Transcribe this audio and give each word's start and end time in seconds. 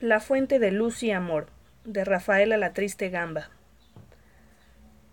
La 0.00 0.18
fuente 0.18 0.58
de 0.58 0.70
luz 0.70 1.02
y 1.02 1.10
amor, 1.10 1.48
de 1.84 2.06
Rafaela 2.06 2.56
la 2.56 2.72
Triste 2.72 3.10
Gamba. 3.10 3.50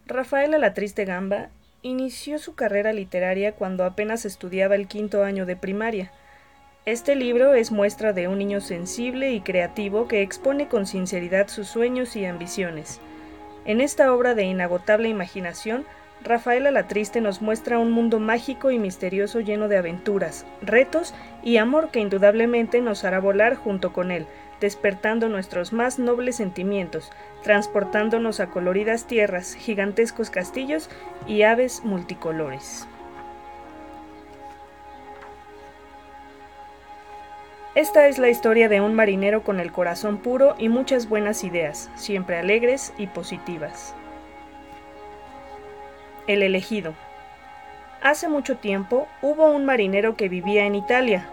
Rafaela 0.05 0.57
la 0.59 0.73
Triste 0.73 1.03
Gamba 1.03 1.49
inició 1.81 2.39
su 2.39 2.55
carrera 2.55 2.93
literaria 2.93 3.51
cuando 3.51 3.83
apenas 3.83 4.23
estudiaba 4.23 4.75
el 4.75 4.87
quinto 4.87 5.25
año 5.25 5.45
de 5.45 5.57
primaria. 5.57 6.13
Este 6.85 7.17
libro 7.17 7.53
es 7.53 7.69
muestra 7.69 8.13
de 8.13 8.29
un 8.29 8.37
niño 8.37 8.61
sensible 8.61 9.33
y 9.33 9.41
creativo 9.41 10.07
que 10.07 10.21
expone 10.21 10.69
con 10.69 10.87
sinceridad 10.87 11.49
sus 11.49 11.67
sueños 11.67 12.15
y 12.15 12.23
ambiciones. 12.23 13.01
En 13.65 13.81
esta 13.81 14.13
obra 14.13 14.35
de 14.35 14.43
inagotable 14.43 15.09
imaginación, 15.09 15.85
Rafaela 16.23 16.71
la 16.71 16.87
Triste 16.87 17.19
nos 17.19 17.41
muestra 17.41 17.77
un 17.77 17.91
mundo 17.91 18.19
mágico 18.19 18.71
y 18.71 18.79
misterioso 18.79 19.41
lleno 19.41 19.67
de 19.67 19.75
aventuras, 19.75 20.45
retos 20.61 21.13
y 21.43 21.57
amor 21.57 21.91
que 21.91 21.99
indudablemente 21.99 22.79
nos 22.79 23.03
hará 23.03 23.19
volar 23.19 23.55
junto 23.55 23.91
con 23.91 24.11
él, 24.11 24.25
despertando 24.59 25.29
nuestros 25.29 25.73
más 25.73 25.99
nobles 25.99 26.37
sentimientos, 26.37 27.11
transportándonos 27.43 28.39
a 28.39 28.47
coloridas 28.47 29.05
tierras, 29.05 29.53
gigantescos 29.53 30.29
castillos 30.29 30.89
y 31.27 31.43
aves 31.43 31.83
multicolores. 31.83 32.87
Esta 37.77 38.07
es 38.07 38.17
la 38.17 38.29
historia 38.29 38.69
de 38.69 38.81
un 38.81 38.95
marinero 38.95 39.43
con 39.43 39.59
el 39.59 39.71
corazón 39.71 40.17
puro 40.17 40.55
y 40.57 40.67
muchas 40.67 41.07
buenas 41.07 41.43
ideas, 41.43 41.91
siempre 41.93 42.39
alegres 42.39 42.91
y 42.97 43.05
positivas. 43.05 43.93
El 46.25 46.41
elegido. 46.41 46.95
Hace 48.01 48.29
mucho 48.29 48.57
tiempo 48.57 49.07
hubo 49.21 49.51
un 49.51 49.65
marinero 49.65 50.15
que 50.15 50.27
vivía 50.27 50.65
en 50.65 50.73
Italia, 50.73 51.29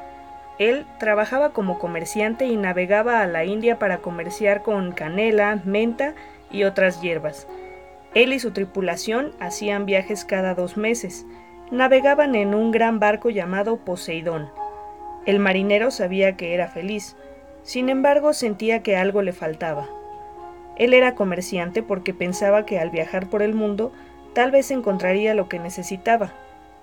él 0.58 0.86
trabajaba 0.98 1.50
como 1.50 1.78
comerciante 1.78 2.46
y 2.46 2.56
navegaba 2.56 3.22
a 3.22 3.26
la 3.26 3.44
India 3.44 3.78
para 3.78 3.98
comerciar 3.98 4.62
con 4.62 4.92
canela, 4.92 5.60
menta 5.64 6.14
y 6.50 6.64
otras 6.64 7.00
hierbas. 7.00 7.48
Él 8.14 8.33
y 8.33 8.38
su 8.38 8.52
tripulación 8.52 9.32
hacían 9.41 9.86
viajes 9.86 10.25
cada 10.25 10.55
dos 10.55 10.77
meses. 10.77 11.27
Navegaban 11.72 12.36
en 12.36 12.55
un 12.55 12.70
gran 12.70 13.00
barco 13.00 13.30
llamado 13.30 13.78
Poseidón. 13.78 14.48
El 15.27 15.41
marinero 15.41 15.91
sabía 15.91 16.36
que 16.36 16.55
era 16.55 16.69
feliz, 16.69 17.16
sin 17.64 17.88
embargo 17.88 18.32
sentía 18.32 18.82
que 18.82 18.97
algo 18.97 19.22
le 19.22 19.32
faltaba. 19.32 19.88
Él 20.77 20.94
era 20.94 21.16
comerciante 21.16 21.82
porque 21.82 22.14
pensaba 22.14 22.66
que 22.66 22.78
al 22.78 22.91
viajar 22.91 23.28
por 23.28 23.42
el 23.42 23.55
mundo 23.55 23.92
tal 24.34 24.52
vez 24.52 24.70
encontraría 24.70 25.34
lo 25.34 25.48
que 25.48 25.58
necesitaba. 25.58 26.32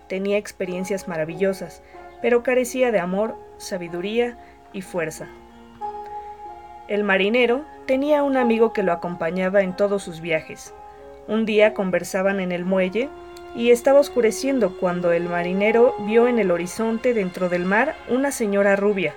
Tenía 0.07 0.37
experiencias 0.37 1.07
maravillosas, 1.07 1.83
pero 2.21 2.43
carecía 2.43 2.91
de 2.91 2.99
amor, 2.99 3.35
sabiduría 3.57 4.37
y 4.73 4.81
fuerza. 4.81 5.27
El 6.87 7.03
marinero 7.03 7.63
tenía 7.85 8.23
un 8.23 8.37
amigo 8.37 8.73
que 8.73 8.83
lo 8.83 8.91
acompañaba 8.91 9.61
en 9.61 9.75
todos 9.75 10.03
sus 10.03 10.21
viajes. 10.21 10.73
Un 11.27 11.45
día 11.45 11.73
conversaban 11.73 12.39
en 12.39 12.51
el 12.51 12.65
muelle 12.65 13.09
y 13.55 13.71
estaba 13.71 13.99
oscureciendo 13.99 14.77
cuando 14.77 15.11
el 15.11 15.29
marinero 15.29 15.95
vio 15.99 16.27
en 16.27 16.39
el 16.39 16.51
horizonte 16.51 17.13
dentro 17.13 17.49
del 17.49 17.65
mar 17.65 17.95
una 18.09 18.31
señora 18.31 18.75
rubia. 18.75 19.13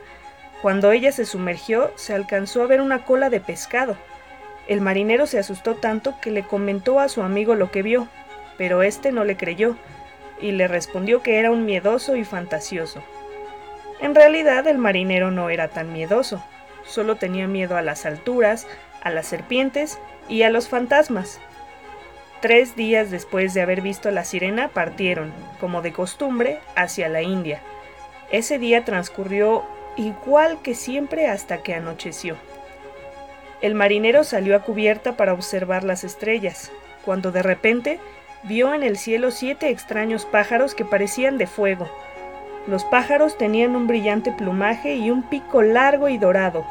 Cuando 0.62 0.92
ella 0.92 1.12
se 1.12 1.24
sumergió 1.24 1.90
se 1.96 2.14
alcanzó 2.14 2.62
a 2.62 2.66
ver 2.66 2.80
una 2.80 3.04
cola 3.04 3.30
de 3.30 3.40
pescado. 3.40 3.96
El 4.66 4.80
marinero 4.80 5.26
se 5.26 5.38
asustó 5.38 5.74
tanto 5.74 6.14
que 6.22 6.30
le 6.30 6.42
comentó 6.42 7.00
a 7.00 7.08
su 7.08 7.22
amigo 7.22 7.54
lo 7.54 7.70
que 7.70 7.82
vio, 7.82 8.08
pero 8.56 8.82
éste 8.82 9.12
no 9.12 9.24
le 9.24 9.36
creyó 9.36 9.76
y 10.40 10.52
le 10.52 10.68
respondió 10.68 11.22
que 11.22 11.38
era 11.38 11.50
un 11.50 11.64
miedoso 11.64 12.16
y 12.16 12.24
fantasioso. 12.24 13.02
En 14.00 14.14
realidad 14.14 14.66
el 14.66 14.78
marinero 14.78 15.30
no 15.30 15.50
era 15.50 15.68
tan 15.68 15.92
miedoso, 15.92 16.44
solo 16.84 17.16
tenía 17.16 17.46
miedo 17.46 17.76
a 17.76 17.82
las 17.82 18.06
alturas, 18.06 18.66
a 19.02 19.10
las 19.10 19.26
serpientes 19.26 19.98
y 20.28 20.42
a 20.42 20.50
los 20.50 20.68
fantasmas. 20.68 21.40
Tres 22.40 22.76
días 22.76 23.10
después 23.10 23.54
de 23.54 23.62
haber 23.62 23.80
visto 23.80 24.08
a 24.08 24.12
la 24.12 24.24
sirena 24.24 24.68
partieron, 24.68 25.32
como 25.60 25.80
de 25.80 25.92
costumbre, 25.92 26.58
hacia 26.76 27.08
la 27.08 27.22
India. 27.22 27.62
Ese 28.30 28.58
día 28.58 28.84
transcurrió 28.84 29.64
igual 29.96 30.60
que 30.62 30.74
siempre 30.74 31.28
hasta 31.28 31.62
que 31.62 31.74
anocheció. 31.74 32.36
El 33.62 33.74
marinero 33.74 34.24
salió 34.24 34.56
a 34.56 34.62
cubierta 34.62 35.16
para 35.16 35.32
observar 35.32 35.84
las 35.84 36.04
estrellas, 36.04 36.70
cuando 37.04 37.32
de 37.32 37.42
repente 37.42 37.98
vio 38.44 38.74
en 38.74 38.82
el 38.82 38.96
cielo 38.96 39.30
siete 39.30 39.70
extraños 39.70 40.26
pájaros 40.26 40.74
que 40.74 40.84
parecían 40.84 41.38
de 41.38 41.46
fuego. 41.46 41.88
Los 42.66 42.84
pájaros 42.84 43.36
tenían 43.36 43.76
un 43.76 43.86
brillante 43.86 44.32
plumaje 44.32 44.94
y 44.94 45.10
un 45.10 45.22
pico 45.22 45.62
largo 45.62 46.08
y 46.08 46.18
dorado. 46.18 46.64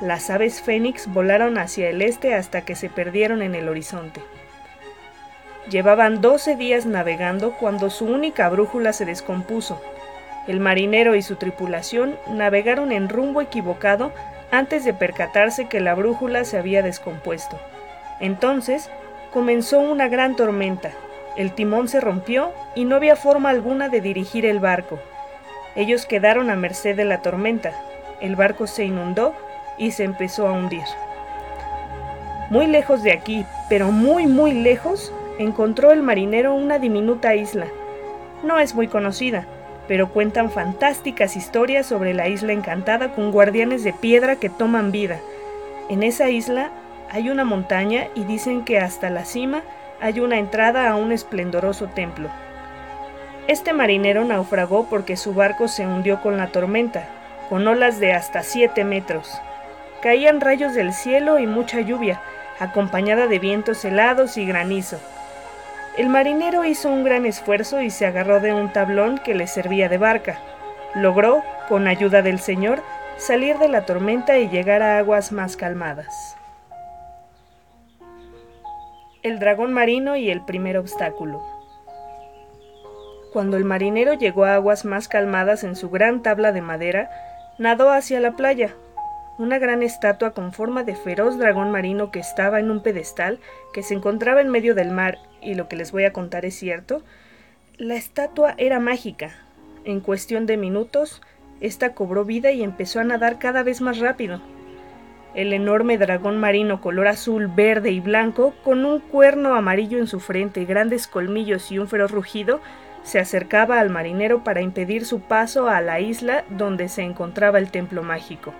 Las 0.00 0.30
aves 0.30 0.62
fénix 0.62 1.06
volaron 1.12 1.58
hacia 1.58 1.88
el 1.88 2.02
este 2.02 2.34
hasta 2.34 2.62
que 2.62 2.74
se 2.74 2.88
perdieron 2.88 3.42
en 3.42 3.54
el 3.54 3.68
horizonte. 3.68 4.20
Llevaban 5.68 6.20
doce 6.20 6.56
días 6.56 6.86
navegando 6.86 7.52
cuando 7.52 7.90
su 7.90 8.06
única 8.06 8.48
brújula 8.48 8.92
se 8.92 9.04
descompuso. 9.04 9.80
El 10.48 10.58
marinero 10.58 11.14
y 11.14 11.22
su 11.22 11.36
tripulación 11.36 12.16
navegaron 12.28 12.92
en 12.92 13.08
rumbo 13.08 13.40
equivocado 13.40 14.12
antes 14.50 14.84
de 14.84 14.94
percatarse 14.94 15.68
que 15.68 15.80
la 15.80 15.94
brújula 15.94 16.44
se 16.44 16.58
había 16.58 16.82
descompuesto. 16.82 17.60
Entonces 18.20 18.90
comenzó 19.32 19.80
una 19.80 20.08
gran 20.08 20.36
tormenta. 20.36 20.90
El 21.36 21.52
timón 21.52 21.88
se 21.88 22.00
rompió 22.00 22.52
y 22.74 22.84
no 22.84 22.96
había 22.96 23.16
forma 23.16 23.50
alguna 23.50 23.88
de 23.88 24.00
dirigir 24.00 24.44
el 24.44 24.58
barco. 24.58 24.98
Ellos 25.76 26.06
quedaron 26.06 26.50
a 26.50 26.56
merced 26.56 26.96
de 26.96 27.04
la 27.04 27.22
tormenta. 27.22 27.72
El 28.20 28.36
barco 28.36 28.66
se 28.66 28.84
inundó 28.84 29.34
y 29.78 29.92
se 29.92 30.04
empezó 30.04 30.48
a 30.48 30.52
hundir. 30.52 30.84
Muy 32.50 32.66
lejos 32.66 33.02
de 33.02 33.12
aquí, 33.12 33.46
pero 33.68 33.92
muy 33.92 34.26
muy 34.26 34.52
lejos, 34.52 35.12
encontró 35.38 35.92
el 35.92 36.02
marinero 36.02 36.54
una 36.54 36.78
diminuta 36.80 37.36
isla. 37.36 37.66
No 38.42 38.58
es 38.58 38.74
muy 38.74 38.88
conocida, 38.88 39.46
pero 39.86 40.08
cuentan 40.08 40.50
fantásticas 40.50 41.36
historias 41.36 41.86
sobre 41.86 42.12
la 42.12 42.28
isla 42.28 42.52
encantada 42.52 43.12
con 43.12 43.30
guardianes 43.30 43.84
de 43.84 43.92
piedra 43.92 44.36
que 44.36 44.50
toman 44.50 44.90
vida. 44.90 45.20
En 45.88 46.02
esa 46.02 46.28
isla 46.28 46.70
hay 47.10 47.28
una 47.28 47.44
montaña 47.44 48.06
y 48.14 48.24
dicen 48.24 48.64
que 48.64 48.78
hasta 48.78 49.10
la 49.10 49.24
cima 49.24 49.62
hay 50.00 50.20
una 50.20 50.38
entrada 50.38 50.88
a 50.88 50.96
un 50.96 51.12
esplendoroso 51.12 51.88
templo. 51.88 52.30
Este 53.48 53.72
marinero 53.72 54.24
naufragó 54.24 54.86
porque 54.88 55.16
su 55.16 55.34
barco 55.34 55.66
se 55.66 55.86
hundió 55.86 56.20
con 56.22 56.36
la 56.36 56.48
tormenta, 56.48 57.08
con 57.48 57.66
olas 57.66 57.98
de 57.98 58.12
hasta 58.12 58.42
siete 58.42 58.84
metros. 58.84 59.40
Caían 60.02 60.40
rayos 60.40 60.74
del 60.74 60.92
cielo 60.92 61.38
y 61.38 61.46
mucha 61.46 61.80
lluvia, 61.80 62.20
acompañada 62.60 63.26
de 63.26 63.38
vientos 63.38 63.84
helados 63.84 64.36
y 64.36 64.46
granizo. 64.46 64.98
El 65.98 66.08
marinero 66.08 66.64
hizo 66.64 66.88
un 66.88 67.02
gran 67.02 67.26
esfuerzo 67.26 67.82
y 67.82 67.90
se 67.90 68.06
agarró 68.06 68.40
de 68.40 68.54
un 68.54 68.72
tablón 68.72 69.18
que 69.18 69.34
le 69.34 69.48
servía 69.48 69.88
de 69.88 69.98
barca. 69.98 70.38
Logró, 70.94 71.42
con 71.68 71.88
ayuda 71.88 72.22
del 72.22 72.38
Señor, 72.38 72.82
salir 73.16 73.58
de 73.58 73.68
la 73.68 73.84
tormenta 73.84 74.38
y 74.38 74.48
llegar 74.48 74.82
a 74.82 74.98
aguas 74.98 75.32
más 75.32 75.56
calmadas. 75.56 76.39
El 79.22 79.38
dragón 79.38 79.74
marino 79.74 80.16
y 80.16 80.30
el 80.30 80.40
primer 80.46 80.78
obstáculo. 80.78 81.42
Cuando 83.34 83.58
el 83.58 83.66
marinero 83.66 84.14
llegó 84.14 84.44
a 84.44 84.54
aguas 84.54 84.86
más 84.86 85.08
calmadas 85.08 85.62
en 85.62 85.76
su 85.76 85.90
gran 85.90 86.22
tabla 86.22 86.52
de 86.52 86.62
madera, 86.62 87.10
nadó 87.58 87.90
hacia 87.90 88.18
la 88.18 88.34
playa. 88.34 88.74
Una 89.36 89.58
gran 89.58 89.82
estatua 89.82 90.30
con 90.30 90.54
forma 90.54 90.84
de 90.84 90.96
feroz 90.96 91.36
dragón 91.36 91.70
marino 91.70 92.10
que 92.10 92.18
estaba 92.18 92.60
en 92.60 92.70
un 92.70 92.82
pedestal 92.82 93.40
que 93.74 93.82
se 93.82 93.92
encontraba 93.92 94.40
en 94.40 94.48
medio 94.48 94.74
del 94.74 94.90
mar, 94.90 95.18
y 95.42 95.54
lo 95.54 95.68
que 95.68 95.76
les 95.76 95.92
voy 95.92 96.04
a 96.04 96.14
contar 96.14 96.46
es 96.46 96.54
cierto, 96.54 97.02
la 97.76 97.96
estatua 97.96 98.54
era 98.56 98.80
mágica. 98.80 99.32
En 99.84 100.00
cuestión 100.00 100.46
de 100.46 100.56
minutos, 100.56 101.20
esta 101.60 101.92
cobró 101.92 102.24
vida 102.24 102.52
y 102.52 102.62
empezó 102.62 103.00
a 103.00 103.04
nadar 103.04 103.38
cada 103.38 103.62
vez 103.62 103.82
más 103.82 103.98
rápido. 103.98 104.40
El 105.34 105.52
enorme 105.52 105.96
dragón 105.96 106.38
marino 106.38 106.80
color 106.80 107.06
azul, 107.06 107.46
verde 107.46 107.90
y 107.90 108.00
blanco, 108.00 108.52
con 108.64 108.84
un 108.84 108.98
cuerno 108.98 109.54
amarillo 109.54 109.98
en 109.98 110.08
su 110.08 110.18
frente, 110.18 110.64
grandes 110.64 111.06
colmillos 111.06 111.70
y 111.70 111.78
un 111.78 111.86
feroz 111.86 112.10
rugido, 112.10 112.60
se 113.04 113.20
acercaba 113.20 113.78
al 113.78 113.90
marinero 113.90 114.42
para 114.42 114.60
impedir 114.60 115.06
su 115.06 115.20
paso 115.20 115.68
a 115.68 115.80
la 115.80 116.00
isla 116.00 116.44
donde 116.50 116.88
se 116.88 117.02
encontraba 117.02 117.58
el 117.58 117.70
templo 117.70 118.02
mágico. 118.02 118.52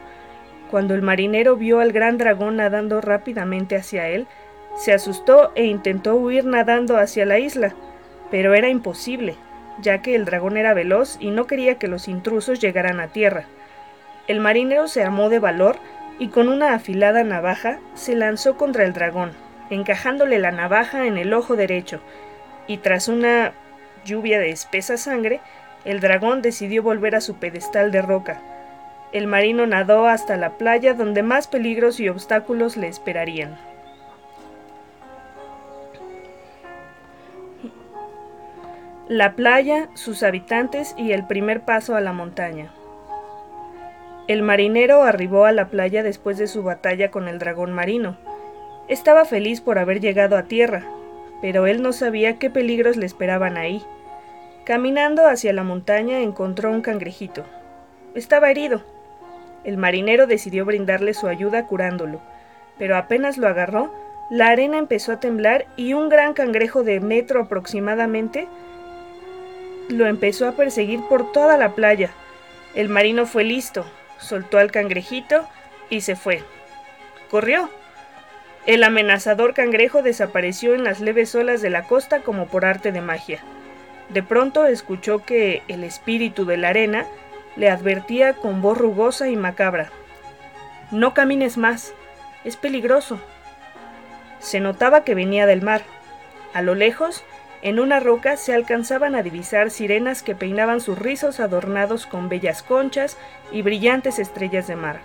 Cuando 0.71 0.95
el 0.95 1.03
marinero 1.03 1.57
vio 1.57 1.81
al 1.81 1.91
gran 1.91 2.17
dragón 2.19 2.57
nadando 2.57 3.01
rápidamente 3.01 3.75
hacia 3.75 4.07
él, 4.07 4.29
se 4.77 4.93
asustó 4.93 5.51
e 5.57 5.65
intentó 5.65 6.15
huir 6.15 6.45
nadando 6.45 6.97
hacia 6.97 7.27
la 7.27 7.41
isla, 7.41 7.75
pero 8.31 8.55
era 8.55 8.69
imposible, 8.69 9.35
ya 9.81 10.03
que 10.03 10.15
el 10.15 10.25
dragón 10.25 10.57
era 10.57 10.73
veloz 10.73 11.17
y 11.19 11.31
no 11.31 11.49
quería 11.49 11.79
que 11.79 11.89
los 11.89 12.07
intrusos 12.07 12.61
llegaran 12.61 13.01
a 13.01 13.09
tierra. 13.09 13.47
El 14.29 14.39
marinero 14.39 14.87
se 14.87 15.03
armó 15.03 15.29
de 15.29 15.41
valor 15.41 15.77
y 16.21 16.29
con 16.29 16.49
una 16.49 16.75
afilada 16.75 17.25
navaja 17.25 17.81
se 17.95 18.15
lanzó 18.15 18.59
contra 18.59 18.85
el 18.85 18.93
dragón, 18.93 19.33
encajándole 19.71 20.39
la 20.39 20.53
navaja 20.53 21.07
en 21.07 21.17
el 21.17 21.33
ojo 21.33 21.57
derecho, 21.57 22.01
y 22.67 22.77
tras 22.77 23.09
una 23.09 23.53
lluvia 24.05 24.39
de 24.39 24.51
espesa 24.51 24.99
sangre, 24.99 25.41
el 25.87 26.01
dragón 26.01 26.43
decidió 26.43 26.83
volver 26.83 27.17
a 27.17 27.23
su 27.23 27.37
pedestal 27.37 27.91
de 27.91 28.03
roca. 28.03 28.43
El 29.13 29.27
marino 29.27 29.67
nadó 29.67 30.07
hasta 30.07 30.37
la 30.37 30.59
playa 30.59 30.93
donde 30.93 31.23
más 31.23 31.49
peligros 31.49 31.99
y 32.01 32.11
obstáculos 32.11 32.77
le 32.77 32.89
esperarían. 32.89 33.59
La 39.09 39.33
playa, 39.33 39.89
sus 39.95 40.23
habitantes 40.23 40.95
y 40.99 41.13
el 41.13 41.27
primer 41.27 41.63
paso 41.63 41.97
a 41.97 42.03
la 42.03 42.13
montaña. 42.13 42.73
El 44.31 44.43
marinero 44.43 45.03
arribó 45.03 45.45
a 45.45 45.51
la 45.51 45.71
playa 45.71 46.05
después 46.05 46.39
de 46.39 46.47
su 46.47 46.63
batalla 46.63 47.11
con 47.11 47.27
el 47.27 47.41
dragón 47.41 47.73
marino. 47.73 48.17
Estaba 48.87 49.25
feliz 49.25 49.61
por 49.61 49.77
haber 49.77 49.99
llegado 49.99 50.37
a 50.37 50.45
tierra, 50.45 50.85
pero 51.43 51.67
él 51.67 51.83
no 51.83 51.93
sabía 51.93 52.39
qué 52.39 52.49
peligros 52.49 52.97
le 52.97 53.07
esperaban 53.07 53.57
ahí. 53.57 53.83
Caminando 54.63 55.27
hacia 55.27 55.53
la 55.53 55.65
montaña 55.65 56.21
encontró 56.21 56.71
un 56.71 56.81
cangrejito. 56.81 57.45
Estaba 58.15 58.53
herido. 58.53 58.83
El 59.65 59.79
marinero 59.79 60.29
decidió 60.29 60.65
brindarle 60.65 61.13
su 61.13 61.27
ayuda 61.27 61.67
curándolo, 61.67 62.21
pero 62.79 62.97
apenas 62.97 63.37
lo 63.37 63.49
agarró, 63.49 63.93
la 64.31 64.47
arena 64.51 64.79
empezó 64.79 65.11
a 65.11 65.19
temblar 65.19 65.67
y 65.75 65.95
un 65.95 66.09
gran 66.09 66.35
cangrejo 66.35 66.85
de 66.85 67.01
metro 67.01 67.43
aproximadamente 67.43 68.47
lo 69.89 70.07
empezó 70.07 70.47
a 70.47 70.53
perseguir 70.53 71.01
por 71.09 71.33
toda 71.33 71.57
la 71.57 71.71
playa. 71.71 72.11
El 72.77 72.89
marino 72.89 73.27
fue 73.27 73.43
listo, 73.43 73.85
soltó 74.21 74.59
al 74.59 74.71
cangrejito 74.71 75.49
y 75.89 76.03
se 76.03 76.17
fue. 76.17 76.43
Corrió. 77.31 77.71
El 78.67 78.85
amenazador 78.85 79.55
cangrejo 79.55 80.03
desapareció 80.03 80.75
en 80.75 80.85
las 80.85 81.01
leves 81.01 81.35
olas 81.35 81.63
de 81.63 81.71
la 81.71 81.85
costa 81.85 82.21
como 82.21 82.47
por 82.47 82.65
arte 82.65 82.93
de 82.93 83.01
magia. 83.01 83.41
De 84.11 84.23
pronto 84.23 84.67
escuchó 84.67 85.25
que 85.25 85.63
el 85.69 85.83
espíritu 85.85 86.45
de 86.45 86.57
la 86.57 86.69
arena 86.69 87.07
le 87.57 87.71
advertía 87.71 88.35
con 88.35 88.61
voz 88.61 88.77
rugosa 88.77 89.29
y 89.29 89.37
macabra. 89.37 89.91
No 90.91 91.15
camines 91.15 91.57
más, 91.57 91.95
es 92.45 92.57
peligroso. 92.57 93.21
Se 94.41 94.61
notaba 94.61 95.05
que 95.05 95.15
venía 95.15 95.47
del 95.47 95.63
mar. 95.63 95.83
A 96.53 96.63
lo 96.63 96.75
lejos 96.75 97.25
en 97.63 97.79
una 97.79 98.01
roca 98.01 98.37
se 98.37 98.55
alcanzaban 98.55 99.15
a 99.15 99.23
divisar 99.23 99.71
sirenas 99.71 100.23
que 100.23 100.35
peinaban 100.35 100.81
sus 100.81 100.99
rizos 100.99 101.41
adornados 101.41 102.07
con 102.07 102.29
bellas 102.29 102.63
conchas 102.63 103.19
y 103.53 103.63
brillantes 103.63 104.19
estrellas 104.19 104.67
de 104.67 104.77
mar. 104.77 105.01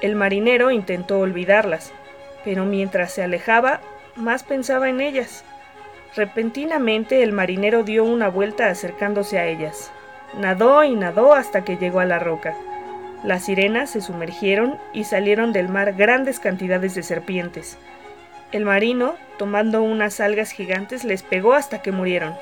El 0.00 0.16
marinero 0.16 0.70
intentó 0.70 1.20
olvidarlas, 1.20 1.92
pero 2.44 2.64
mientras 2.64 3.12
se 3.12 3.22
alejaba, 3.22 3.80
más 4.16 4.44
pensaba 4.44 4.88
en 4.88 5.00
ellas. 5.00 5.44
Repentinamente 6.16 7.22
el 7.22 7.32
marinero 7.32 7.84
dio 7.84 8.04
una 8.04 8.28
vuelta 8.28 8.68
acercándose 8.68 9.38
a 9.38 9.46
ellas. 9.46 9.92
Nadó 10.38 10.84
y 10.84 10.94
nadó 10.94 11.34
hasta 11.34 11.64
que 11.64 11.76
llegó 11.76 12.00
a 12.00 12.06
la 12.06 12.18
roca. 12.18 12.54
Las 13.24 13.44
sirenas 13.44 13.90
se 13.90 14.00
sumergieron 14.00 14.78
y 14.92 15.04
salieron 15.04 15.52
del 15.52 15.68
mar 15.68 15.92
grandes 15.92 16.40
cantidades 16.40 16.94
de 16.94 17.02
serpientes. 17.02 17.78
El 18.52 18.66
marino, 18.66 19.14
tomando 19.38 19.82
unas 19.82 20.20
algas 20.20 20.50
gigantes, 20.50 21.04
les 21.04 21.22
pegó 21.22 21.54
hasta 21.54 21.80
que 21.80 21.90
murieron. 21.90 22.34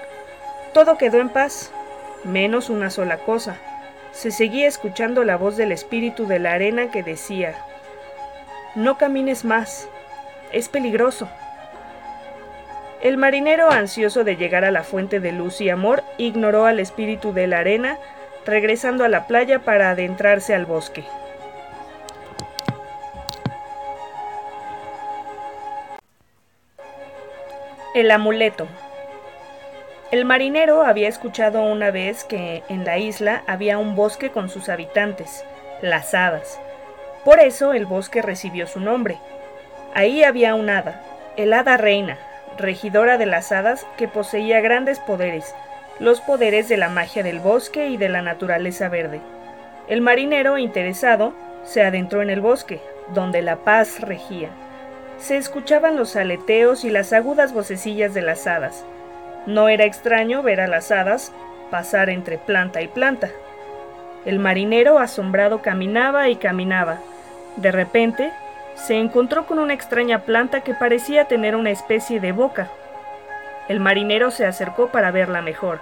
Todo 0.75 0.99
quedó 0.99 1.21
en 1.21 1.29
paz, 1.29 1.71
menos 2.25 2.69
una 2.69 2.91
sola 2.91 3.19
cosa. 3.19 3.57
Se 4.11 4.33
seguía 4.33 4.67
escuchando 4.67 5.23
la 5.23 5.37
voz 5.37 5.57
del 5.57 5.71
espíritu 5.71 6.27
de 6.27 6.41
la 6.41 6.53
arena 6.53 6.91
que 6.91 7.05
decía, 7.05 7.55
No 8.75 8.99
camines 8.99 9.45
más, 9.45 9.89
es 10.53 10.69
peligroso. 10.69 11.29
El 13.03 13.17
marinero, 13.17 13.71
ansioso 13.71 14.25
de 14.25 14.35
llegar 14.35 14.65
a 14.65 14.73
la 14.73 14.83
fuente 14.83 15.21
de 15.21 15.31
luz 15.31 15.61
y 15.61 15.71
amor, 15.71 16.03
ignoró 16.19 16.67
al 16.67 16.81
espíritu 16.81 17.33
de 17.33 17.47
la 17.47 17.61
arena, 17.61 17.99
regresando 18.45 19.05
a 19.05 19.09
la 19.09 19.29
playa 19.29 19.61
para 19.61 19.91
adentrarse 19.91 20.57
al 20.57 20.67
bosque. 20.67 21.05
El 27.93 28.13
amuleto. 28.13 28.69
El 30.13 30.25
marinero 30.25 30.85
había 30.85 31.09
escuchado 31.09 31.63
una 31.63 31.91
vez 31.91 32.23
que 32.23 32.63
en 32.69 32.85
la 32.85 32.99
isla 32.99 33.43
había 33.49 33.79
un 33.79 33.97
bosque 33.97 34.31
con 34.31 34.49
sus 34.49 34.69
habitantes, 34.69 35.45
las 35.83 36.15
hadas. 36.15 36.61
Por 37.25 37.41
eso 37.41 37.73
el 37.73 37.87
bosque 37.87 38.23
recibió 38.23 38.69
su 38.69 38.79
nombre. 38.79 39.19
Ahí 39.93 40.23
había 40.23 40.55
un 40.55 40.71
hada, 40.71 41.03
el 41.37 41.53
hada 41.53 41.77
reina, 41.79 42.17
regidora 42.57 43.19
de 43.19 43.27
las 43.27 43.51
hadas 43.51 43.85
que 43.97 44.07
poseía 44.07 44.61
grandes 44.61 45.01
poderes, 45.01 45.53
los 45.99 46.21
poderes 46.21 46.69
de 46.69 46.77
la 46.77 46.91
magia 46.91 47.25
del 47.25 47.41
bosque 47.41 47.89
y 47.89 47.97
de 47.97 48.09
la 48.09 48.23
naturaleza 48.23 48.89
verde. 48.89 49.21
El 49.89 50.01
marinero, 50.01 50.59
interesado, 50.59 51.35
se 51.65 51.83
adentró 51.83 52.23
en 52.23 52.31
el 52.31 52.41
bosque, 52.41 52.81
donde 53.15 53.43
la 53.43 53.57
paz 53.57 53.99
regía 54.01 54.51
se 55.21 55.37
escuchaban 55.37 55.97
los 55.97 56.17
aleteos 56.17 56.85
y 56.85 56.91
las 56.91 57.13
agudas 57.13 57.53
vocecillas 57.53 58.15
de 58.15 58.23
las 58.23 58.47
hadas. 58.47 58.85
No 59.47 59.69
era 59.69 59.85
extraño 59.85 60.43
ver 60.43 60.61
a 60.61 60.67
las 60.67 60.91
hadas 60.91 61.33
pasar 61.71 62.11
entre 62.11 62.39
planta 62.39 62.83
y 62.83 62.89
planta. 62.89 63.31
El 64.25 64.39
marinero 64.39 64.99
asombrado 64.99 65.63
caminaba 65.63 66.29
y 66.29 66.37
caminaba. 66.37 66.99
De 67.57 67.71
repente, 67.71 68.33
se 68.75 68.97
encontró 68.97 69.47
con 69.47 69.59
una 69.59 69.75
extraña 69.75 70.21
planta 70.21 70.63
que 70.63 70.75
parecía 70.75 71.27
tener 71.27 71.55
una 71.55 71.71
especie 71.71 72.19
de 72.21 72.33
boca. 72.33 72.69
El 73.69 73.79
marinero 73.79 74.31
se 74.31 74.47
acercó 74.47 74.89
para 74.89 75.11
verla 75.11 75.43
mejor. 75.43 75.81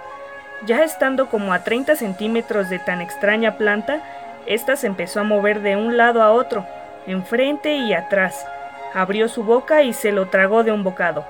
Ya 0.65 0.83
estando 0.83 1.29
como 1.29 1.53
a 1.53 1.63
30 1.63 1.95
centímetros 1.95 2.69
de 2.69 2.79
tan 2.79 3.01
extraña 3.01 3.57
planta, 3.57 4.01
ésta 4.45 4.75
se 4.75 4.87
empezó 4.87 5.21
a 5.21 5.23
mover 5.23 5.61
de 5.61 5.77
un 5.77 5.95
lado 5.95 6.21
a 6.21 6.31
otro, 6.31 6.65
enfrente 7.07 7.77
y 7.77 7.93
atrás, 7.93 8.45
Abrió 8.93 9.27
su 9.27 9.43
boca 9.43 9.83
y 9.83 9.93
se 9.93 10.11
lo 10.11 10.29
tragó 10.29 10.63
de 10.63 10.71
un 10.71 10.83
bocado. 10.83 11.25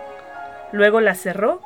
Luego 0.71 1.01
la 1.01 1.15
cerró 1.15 1.61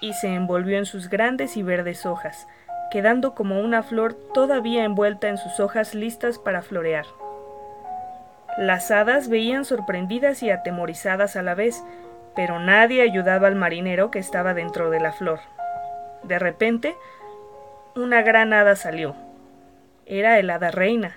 y 0.00 0.12
se 0.14 0.28
envolvió 0.28 0.78
en 0.78 0.86
sus 0.86 1.08
grandes 1.08 1.56
y 1.56 1.62
verdes 1.62 2.06
hojas, 2.06 2.46
quedando 2.90 3.34
como 3.34 3.60
una 3.60 3.82
flor 3.82 4.14
todavía 4.34 4.84
envuelta 4.84 5.28
en 5.28 5.38
sus 5.38 5.60
hojas 5.60 5.94
listas 5.94 6.38
para 6.38 6.62
florear. 6.62 7.06
Las 8.58 8.90
hadas 8.90 9.28
veían 9.28 9.64
sorprendidas 9.64 10.42
y 10.42 10.50
atemorizadas 10.50 11.36
a 11.36 11.42
la 11.42 11.54
vez, 11.54 11.82
pero 12.36 12.58
nadie 12.58 13.02
ayudaba 13.02 13.48
al 13.48 13.54
marinero 13.54 14.10
que 14.10 14.18
estaba 14.18 14.54
dentro 14.54 14.90
de 14.90 15.00
la 15.00 15.12
flor. 15.12 15.40
De 16.22 16.38
repente, 16.38 16.94
una 17.96 18.22
gran 18.22 18.52
hada 18.52 18.76
salió. 18.76 19.14
Era 20.06 20.38
el 20.38 20.50
hada 20.50 20.70
reina, 20.70 21.16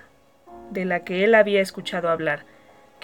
de 0.70 0.84
la 0.84 1.00
que 1.00 1.24
él 1.24 1.34
había 1.34 1.60
escuchado 1.60 2.08
hablar, 2.08 2.44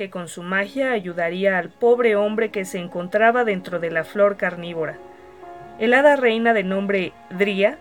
que 0.03 0.11
con 0.11 0.27
su 0.27 0.43
magia 0.43 0.91
ayudaría 0.91 1.59
al 1.59 1.69
pobre 1.69 2.17
hombre 2.17 2.51
que 2.51 2.65
se 2.65 2.81
encontraba 2.81 3.45
dentro 3.45 3.79
de 3.79 3.93
la 3.93 4.03
flor 4.03 4.37
carnívora. 4.37 4.97
El 5.79 5.95
hada 5.95 6.17
reina 6.17 6.53
de 6.55 6.65
nombre 6.65 7.13
Dría 7.31 7.79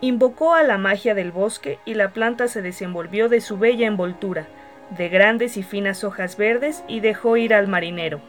invocó 0.00 0.56
a 0.56 0.64
la 0.64 0.76
magia 0.76 1.14
del 1.14 1.30
bosque 1.30 1.78
y 1.84 1.94
la 1.94 2.08
planta 2.08 2.48
se 2.48 2.62
desenvolvió 2.62 3.28
de 3.28 3.40
su 3.40 3.58
bella 3.58 3.86
envoltura, 3.86 4.46
de 4.90 5.08
grandes 5.08 5.56
y 5.56 5.62
finas 5.62 6.02
hojas 6.02 6.36
verdes, 6.36 6.82
y 6.88 6.98
dejó 6.98 7.36
ir 7.36 7.54
al 7.54 7.68
marinero. 7.68 8.20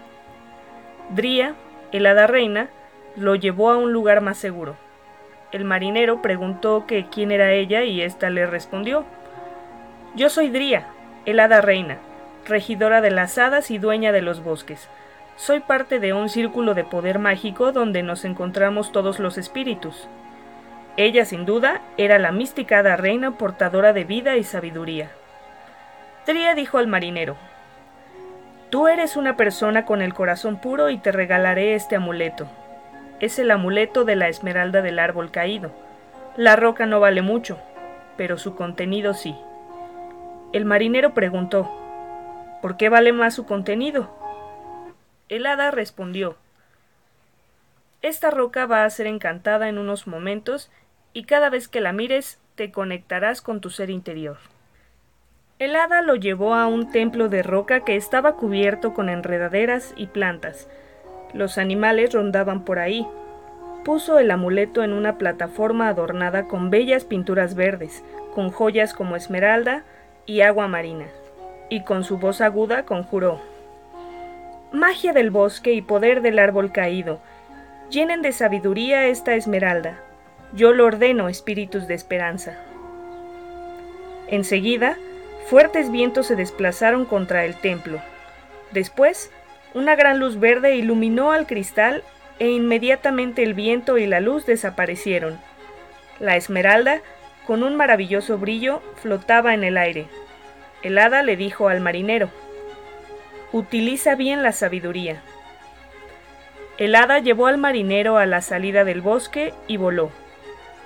Dría, 1.09 1.55
el 1.91 2.05
hada 2.05 2.27
reina, 2.27 2.69
lo 3.15 3.33
llevó 3.33 3.71
a 3.71 3.77
un 3.77 3.91
lugar 3.93 4.21
más 4.21 4.37
seguro. 4.37 4.75
El 5.51 5.65
marinero 5.65 6.21
preguntó 6.21 6.85
que 6.85 7.07
quién 7.09 7.31
era 7.31 7.51
ella 7.51 7.83
y 7.83 8.03
ésta 8.03 8.29
le 8.29 8.45
respondió 8.45 9.05
Yo 10.15 10.29
soy 10.29 10.51
Dría, 10.51 10.85
el 11.25 11.39
hada 11.39 11.61
reina 11.61 11.97
regidora 12.45 13.01
de 13.01 13.11
las 13.11 13.37
hadas 13.37 13.71
y 13.71 13.77
dueña 13.77 14.11
de 14.11 14.21
los 14.21 14.43
bosques. 14.43 14.89
Soy 15.35 15.61
parte 15.61 15.99
de 15.99 16.13
un 16.13 16.29
círculo 16.29 16.73
de 16.73 16.83
poder 16.83 17.19
mágico 17.19 17.71
donde 17.71 18.03
nos 18.03 18.25
encontramos 18.25 18.91
todos 18.91 19.19
los 19.19 19.37
espíritus. 19.37 20.07
Ella, 20.95 21.25
sin 21.25 21.45
duda, 21.45 21.81
era 21.97 22.19
la 22.19 22.31
mística 22.31 22.83
reina 22.95 23.31
portadora 23.37 23.93
de 23.93 24.03
vida 24.03 24.37
y 24.37 24.43
sabiduría. 24.43 25.09
Tria 26.25 26.53
dijo 26.53 26.77
al 26.77 26.87
marinero, 26.87 27.35
Tú 28.69 28.87
eres 28.87 29.17
una 29.17 29.35
persona 29.37 29.85
con 29.85 30.01
el 30.01 30.13
corazón 30.13 30.57
puro 30.57 30.89
y 30.89 30.97
te 30.97 31.11
regalaré 31.11 31.75
este 31.75 31.95
amuleto. 31.95 32.47
Es 33.19 33.37
el 33.39 33.51
amuleto 33.51 34.03
de 34.03 34.15
la 34.15 34.29
esmeralda 34.29 34.81
del 34.81 34.99
árbol 34.99 35.31
caído. 35.31 35.71
La 36.37 36.55
roca 36.55 36.85
no 36.85 36.99
vale 36.99 37.21
mucho, 37.21 37.59
pero 38.17 38.37
su 38.37 38.55
contenido 38.55 39.13
sí. 39.13 39.35
El 40.53 40.65
marinero 40.65 41.13
preguntó, 41.13 41.82
¿Por 42.63 42.77
qué 42.77 42.87
vale 42.87 43.11
más 43.11 43.33
su 43.33 43.45
contenido? 43.45 44.09
El 45.27 45.45
hada 45.47 45.69
respondió, 45.69 46.37
Esta 48.01 48.31
roca 48.31 48.65
va 48.67 48.85
a 48.85 48.89
ser 48.89 49.05
encantada 49.05 49.67
en 49.67 49.77
unos 49.77 50.07
momentos 50.07 50.71
y 51.11 51.25
cada 51.25 51.49
vez 51.49 51.67
que 51.67 51.81
la 51.81 51.91
mires 51.91 52.39
te 52.55 52.71
conectarás 52.71 53.41
con 53.41 53.59
tu 53.59 53.69
ser 53.69 53.89
interior. 53.89 54.37
El 55.59 55.75
hada 55.75 56.01
lo 56.01 56.15
llevó 56.15 56.53
a 56.53 56.67
un 56.67 56.89
templo 56.89 57.27
de 57.27 57.43
roca 57.43 57.81
que 57.81 57.97
estaba 57.97 58.37
cubierto 58.37 58.93
con 58.93 59.09
enredaderas 59.09 59.93
y 59.97 60.07
plantas. 60.07 60.69
Los 61.33 61.57
animales 61.57 62.13
rondaban 62.13 62.63
por 62.63 62.79
ahí. 62.79 63.05
Puso 63.83 64.19
el 64.19 64.31
amuleto 64.31 64.83
en 64.83 64.93
una 64.93 65.17
plataforma 65.17 65.89
adornada 65.89 66.47
con 66.47 66.69
bellas 66.69 67.03
pinturas 67.03 67.55
verdes, 67.55 68.05
con 68.33 68.51
joyas 68.51 68.93
como 68.93 69.17
esmeralda, 69.17 69.83
y 70.25 70.39
agua 70.39 70.69
marina, 70.69 71.07
y 71.73 71.81
con 71.81 72.03
su 72.03 72.19
voz 72.19 72.39
aguda 72.39 72.83
conjuró. 72.83 73.41
Magia 74.71 75.11
del 75.11 75.31
bosque 75.31 75.73
y 75.73 75.81
poder 75.81 76.21
del 76.21 76.37
árbol 76.37 76.71
caído, 76.71 77.19
llenen 77.89 78.21
de 78.21 78.31
sabiduría 78.31 79.07
esta 79.07 79.33
esmeralda. 79.33 79.97
Yo 80.53 80.71
lo 80.71 80.85
ordeno, 80.85 81.29
espíritus 81.29 81.87
de 81.87 81.95
esperanza. 81.95 82.59
Enseguida, 84.27 84.97
fuertes 85.47 85.91
vientos 85.91 86.27
se 86.27 86.35
desplazaron 86.35 87.05
contra 87.05 87.43
el 87.43 87.55
templo. 87.55 87.99
Después, 88.71 89.31
una 89.73 89.95
gran 89.95 90.19
luz 90.19 90.39
verde 90.39 90.75
iluminó 90.75 91.31
al 91.31 91.47
cristal 91.47 92.03
e 92.37 92.49
inmediatamente 92.49 93.41
el 93.41 93.55
viento 93.55 93.97
y 93.97 94.05
la 94.05 94.19
luz 94.19 94.45
desaparecieron. 94.45 95.39
La 96.19 96.35
esmeralda, 96.35 97.01
con 97.47 97.63
un 97.63 97.75
maravilloso 97.75 98.37
brillo, 98.37 98.83
flotaba 99.01 99.55
en 99.55 99.63
el 99.63 99.77
aire. 99.77 100.05
El 100.83 100.97
hada 100.97 101.23
le 101.23 101.37
dijo 101.37 101.69
al 101.69 101.79
marinero, 101.79 102.29
Utiliza 103.53 104.15
bien 104.15 104.43
la 104.43 104.51
sabiduría. 104.51 105.21
El 106.77 106.95
hada 106.95 107.19
llevó 107.19 107.47
al 107.47 107.57
marinero 107.57 108.17
a 108.17 108.25
la 108.25 108.41
salida 108.41 108.83
del 108.83 109.01
bosque 109.01 109.53
y 109.67 109.77
voló. 109.77 110.11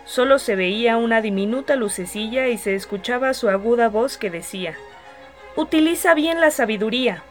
Solo 0.06 0.38
se 0.38 0.56
veía 0.56 0.98
una 0.98 1.22
diminuta 1.22 1.76
lucecilla 1.76 2.48
y 2.48 2.58
se 2.58 2.76
escuchaba 2.76 3.34
su 3.34 3.50
aguda 3.50 3.90
voz 3.90 4.18
que 4.18 4.30
decía, 4.30 4.76
Utiliza 5.56 6.14
bien 6.14 6.40
la 6.40 6.52
sabiduría 6.52 7.24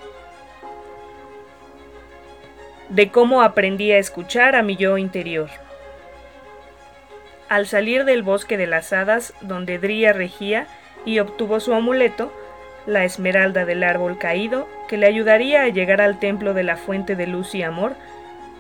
de 2.88 3.10
cómo 3.10 3.42
aprendí 3.42 3.92
a 3.92 3.98
escuchar 3.98 4.56
a 4.56 4.62
mi 4.62 4.76
yo 4.76 4.98
interior. 4.98 5.50
Al 7.48 7.66
salir 7.66 8.04
del 8.04 8.22
bosque 8.22 8.56
de 8.56 8.66
las 8.66 8.92
hadas, 8.92 9.34
donde 9.40 9.78
Dría 9.78 10.12
regía 10.12 10.66
y 11.04 11.20
obtuvo 11.20 11.60
su 11.60 11.74
amuleto, 11.74 12.32
la 12.86 13.04
esmeralda 13.04 13.64
del 13.64 13.82
árbol 13.82 14.18
caído, 14.18 14.68
que 14.88 14.96
le 14.96 15.06
ayudaría 15.06 15.62
a 15.62 15.68
llegar 15.68 16.00
al 16.00 16.18
templo 16.18 16.54
de 16.54 16.62
la 16.62 16.76
fuente 16.76 17.16
de 17.16 17.26
luz 17.26 17.54
y 17.54 17.62
amor, 17.62 17.94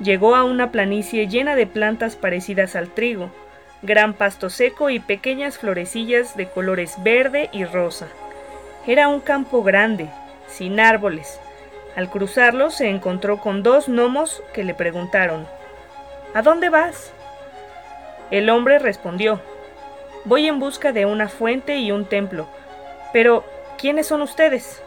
llegó 0.00 0.34
a 0.34 0.44
una 0.44 0.72
planicie 0.72 1.28
llena 1.28 1.56
de 1.56 1.66
plantas 1.66 2.16
parecidas 2.16 2.76
al 2.76 2.88
trigo, 2.88 3.30
gran 3.82 4.14
pasto 4.14 4.50
seco 4.50 4.90
y 4.90 4.98
pequeñas 4.98 5.58
florecillas 5.58 6.36
de 6.36 6.46
colores 6.48 7.02
verde 7.02 7.48
y 7.52 7.64
rosa. 7.64 8.08
Era 8.86 9.08
un 9.08 9.20
campo 9.20 9.62
grande, 9.62 10.08
sin 10.48 10.80
árboles, 10.80 11.40
al 11.96 12.10
cruzarlo 12.10 12.70
se 12.70 12.90
encontró 12.90 13.38
con 13.38 13.62
dos 13.62 13.88
gnomos 13.88 14.42
que 14.52 14.64
le 14.64 14.74
preguntaron, 14.74 15.46
¿A 16.34 16.42
dónde 16.42 16.68
vas? 16.68 17.10
El 18.30 18.50
hombre 18.50 18.78
respondió, 18.78 19.40
Voy 20.26 20.46
en 20.46 20.58
busca 20.58 20.92
de 20.92 21.06
una 21.06 21.30
fuente 21.30 21.78
y 21.78 21.92
un 21.92 22.04
templo. 22.04 22.48
Pero, 23.14 23.44
¿quiénes 23.78 24.06
son 24.06 24.22
ustedes? 24.22 24.82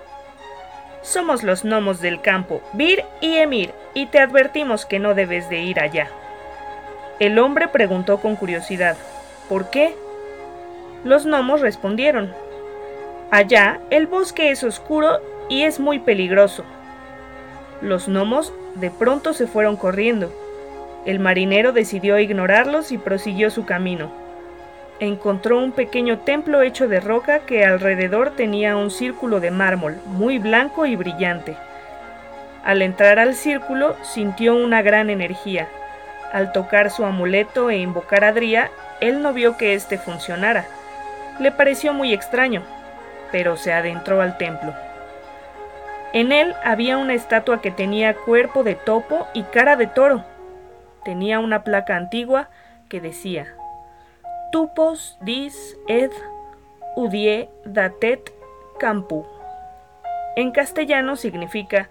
Somos 1.01 1.43
los 1.43 1.63
gnomos 1.63 2.01
del 2.01 2.21
campo, 2.21 2.61
Vir 2.73 3.05
y 3.21 3.37
Emir, 3.37 3.73
y 3.93 4.07
te 4.07 4.19
advertimos 4.19 4.85
que 4.85 4.99
no 4.99 5.13
debes 5.13 5.49
de 5.49 5.59
ir 5.59 5.79
allá. 5.79 6.09
El 7.19 7.39
hombre 7.39 7.67
preguntó 7.67 8.19
con 8.19 8.35
curiosidad, 8.35 8.97
¿por 9.47 9.69
qué? 9.69 9.95
Los 11.03 11.25
gnomos 11.25 11.61
respondieron, 11.61 12.33
Allá 13.31 13.79
el 13.91 14.07
bosque 14.07 14.49
es 14.49 14.63
oscuro 14.63 15.19
y 15.49 15.63
es 15.63 15.79
muy 15.79 15.99
peligroso. 15.99 16.63
Los 17.81 18.07
gnomos 18.07 18.51
de 18.75 18.89
pronto 18.89 19.33
se 19.33 19.45
fueron 19.45 19.77
corriendo. 19.77 20.33
El 21.05 21.19
marinero 21.19 21.71
decidió 21.71 22.17
ignorarlos 22.19 22.91
y 22.91 22.97
prosiguió 22.97 23.51
su 23.51 23.65
camino. 23.65 24.11
Encontró 24.99 25.57
un 25.59 25.71
pequeño 25.71 26.19
templo 26.19 26.61
hecho 26.61 26.89
de 26.89 26.99
roca 26.99 27.39
que 27.39 27.63
alrededor 27.63 28.31
tenía 28.31 28.75
un 28.75 28.91
círculo 28.91 29.39
de 29.39 29.49
mármol, 29.49 29.97
muy 30.05 30.39
blanco 30.39 30.85
y 30.85 30.97
brillante. 30.97 31.55
Al 32.65 32.81
entrar 32.81 33.17
al 33.17 33.35
círculo 33.35 33.95
sintió 34.03 34.55
una 34.55 34.81
gran 34.81 35.09
energía. 35.09 35.69
Al 36.33 36.51
tocar 36.51 36.91
su 36.91 37.05
amuleto 37.05 37.69
e 37.69 37.77
invocar 37.77 38.25
a 38.25 38.33
Dría, 38.33 38.71
él 38.99 39.21
no 39.21 39.31
vio 39.31 39.55
que 39.55 39.73
éste 39.73 39.97
funcionara. 39.97 40.65
Le 41.39 41.53
pareció 41.53 41.93
muy 41.93 42.13
extraño, 42.13 42.61
pero 43.31 43.55
se 43.55 43.71
adentró 43.71 44.21
al 44.21 44.37
templo. 44.37 44.73
En 46.11 46.33
él 46.33 46.53
había 46.65 46.97
una 46.97 47.13
estatua 47.13 47.61
que 47.61 47.71
tenía 47.71 48.15
cuerpo 48.15 48.63
de 48.63 48.75
topo 48.75 49.27
y 49.33 49.43
cara 49.43 49.77
de 49.77 49.87
toro. 49.87 50.25
Tenía 51.05 51.39
una 51.39 51.63
placa 51.63 51.95
antigua 51.95 52.49
que 52.89 52.99
decía 52.99 53.55
Tupos 54.51 55.15
dis 55.21 55.77
ed 55.87 56.09
udie 56.95 57.49
datet 57.65 58.33
campu. 58.79 59.23
En 60.35 60.49
castellano 60.51 61.17
significa 61.17 61.87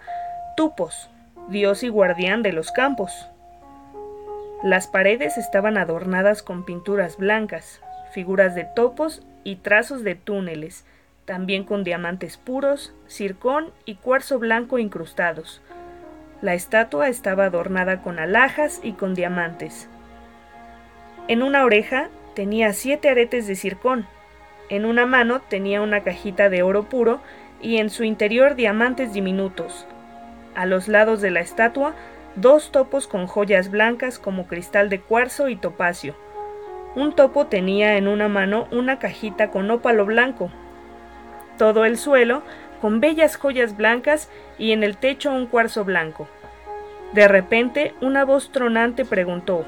Tupos, 0.57 1.09
dios 1.47 1.83
y 1.83 1.87
guardián 1.87 2.43
de 2.43 2.51
los 2.51 2.73
campos. 2.73 3.29
Las 4.61 4.87
paredes 4.87 5.37
estaban 5.37 5.77
adornadas 5.77 6.43
con 6.43 6.65
pinturas 6.65 7.15
blancas, 7.15 7.79
figuras 8.11 8.55
de 8.55 8.65
topos 8.65 9.25
y 9.45 9.55
trazos 9.55 10.03
de 10.03 10.15
túneles, 10.15 10.83
también 11.23 11.63
con 11.63 11.85
diamantes 11.85 12.35
puros, 12.35 12.93
circón 13.07 13.71
y 13.85 13.95
cuarzo 13.95 14.37
blanco 14.37 14.79
incrustados. 14.79 15.61
La 16.41 16.55
estatua 16.55 17.07
estaba 17.07 17.45
adornada 17.45 18.01
con 18.01 18.19
alhajas 18.19 18.81
y 18.83 18.93
con 18.93 19.15
diamantes. 19.15 19.87
En 21.29 21.41
una 21.41 21.63
oreja 21.63 22.09
tenía 22.33 22.73
siete 22.73 23.09
aretes 23.09 23.47
de 23.47 23.55
circón, 23.55 24.07
en 24.69 24.85
una 24.85 25.05
mano 25.05 25.41
tenía 25.41 25.81
una 25.81 26.01
cajita 26.01 26.49
de 26.49 26.63
oro 26.63 26.83
puro 26.83 27.19
y 27.61 27.77
en 27.77 27.89
su 27.89 28.03
interior 28.03 28.55
diamantes 28.55 29.13
diminutos. 29.13 29.85
A 30.55 30.65
los 30.65 30.87
lados 30.87 31.21
de 31.21 31.31
la 31.31 31.39
estatua, 31.39 31.93
dos 32.35 32.71
topos 32.71 33.07
con 33.07 33.27
joyas 33.27 33.71
blancas 33.71 34.19
como 34.19 34.47
cristal 34.47 34.89
de 34.89 34.99
cuarzo 34.99 35.49
y 35.49 35.55
topacio. 35.55 36.15
Un 36.95 37.15
topo 37.15 37.47
tenía 37.47 37.97
en 37.97 38.07
una 38.07 38.27
mano 38.27 38.67
una 38.71 38.99
cajita 38.99 39.49
con 39.51 39.69
ópalo 39.71 40.05
blanco 40.05 40.51
todo 41.59 41.85
el 41.85 41.97
suelo 41.97 42.41
con 42.81 43.01
bellas 43.01 43.35
joyas 43.35 43.77
blancas 43.77 44.31
y 44.57 44.71
en 44.71 44.81
el 44.81 44.97
techo 44.97 45.31
un 45.31 45.45
cuarzo 45.45 45.83
blanco. 45.83 46.27
De 47.13 47.27
repente 47.27 47.93
una 48.01 48.23
voz 48.23 48.51
tronante 48.51 49.05
preguntó 49.05 49.65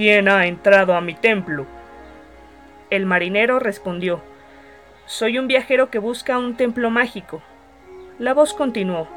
¿Quién 0.00 0.28
ha 0.28 0.46
entrado 0.46 0.94
a 0.94 1.02
mi 1.02 1.12
templo? 1.12 1.66
El 2.88 3.04
marinero 3.04 3.58
respondió 3.58 4.22
Soy 5.04 5.38
un 5.38 5.46
viajero 5.46 5.90
que 5.90 5.98
busca 5.98 6.38
un 6.38 6.56
templo 6.56 6.88
mágico. 6.88 7.42
La 8.18 8.32
voz 8.32 8.54
continuó 8.54 9.08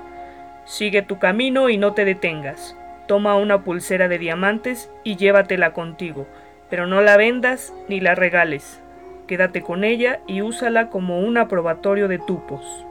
Sigue 0.66 1.02
tu 1.02 1.20
camino 1.20 1.70
y 1.70 1.78
no 1.78 1.94
te 1.94 2.04
detengas. 2.04 2.76
Toma 3.08 3.38
una 3.38 3.64
pulsera 3.64 4.10
de 4.10 4.18
diamantes 4.18 4.92
y 5.06 5.16
llévatela 5.16 5.72
contigo, 5.72 6.28
pero 6.70 6.86
no 6.86 7.00
la 7.00 7.16
vendas 7.16 7.74
ni 7.88 8.02
la 8.02 8.14
regales. 8.14 8.82
Quédate 9.26 9.62
con 9.62 9.86
ella 9.86 10.20
y 10.28 10.42
úsala 10.42 10.90
como 10.90 11.22
un 11.22 11.38
aprobatorio 11.38 12.10
de 12.10 12.20
tupos. 12.20 12.86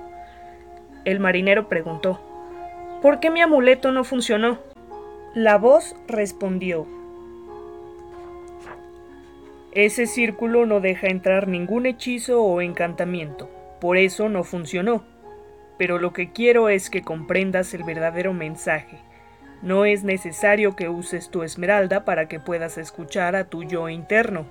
El 1.04 1.20
marinero 1.20 1.68
preguntó, 1.68 2.22
¿Por 3.02 3.20
qué 3.20 3.28
mi 3.28 3.42
amuleto 3.42 3.92
no 3.92 4.02
funcionó? 4.02 4.56
La 5.34 5.58
voz 5.58 5.94
respondió, 6.08 6.86
Ese 9.74 10.06
círculo 10.06 10.66
no 10.66 10.80
deja 10.80 11.06
entrar 11.06 11.48
ningún 11.48 11.86
hechizo 11.86 12.42
o 12.42 12.60
encantamiento, 12.60 13.48
por 13.80 13.96
eso 13.96 14.28
no 14.28 14.44
funcionó. 14.44 15.02
Pero 15.78 15.98
lo 15.98 16.12
que 16.12 16.30
quiero 16.30 16.68
es 16.68 16.90
que 16.90 17.00
comprendas 17.00 17.72
el 17.72 17.82
verdadero 17.82 18.34
mensaje. 18.34 18.98
No 19.62 19.86
es 19.86 20.04
necesario 20.04 20.76
que 20.76 20.90
uses 20.90 21.30
tu 21.30 21.42
esmeralda 21.42 22.04
para 22.04 22.28
que 22.28 22.38
puedas 22.38 22.76
escuchar 22.76 23.34
a 23.34 23.44
tu 23.44 23.64
yo 23.64 23.88
interno. 23.88 24.44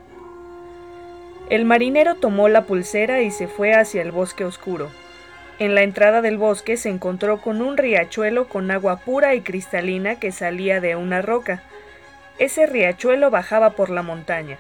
El 1.52 1.66
marinero 1.66 2.16
tomó 2.16 2.50
la 2.50 2.64
pulsera 2.64 3.22
y 3.22 3.30
se 3.30 3.48
fue 3.48 3.74
hacia 3.76 4.02
el 4.02 4.12
bosque 4.12 4.44
oscuro. 4.44 4.90
En 5.60 5.76
la 5.76 5.84
entrada 5.84 6.24
del 6.24 6.40
bosque 6.40 6.78
se 6.78 6.90
encontró 6.90 7.42
con 7.42 7.62
un 7.62 7.78
riachuelo 7.78 8.48
con 8.48 8.72
agua 8.72 9.02
pura 9.02 9.36
y 9.36 9.42
cristalina 9.42 10.16
que 10.16 10.32
salía 10.32 10.82
de 10.82 10.96
una 10.96 11.22
roca. 11.22 11.62
Ese 12.40 12.66
riachuelo 12.66 13.30
bajaba 13.30 13.72
por 13.72 13.92
la 13.92 14.02
montaña. 14.02 14.58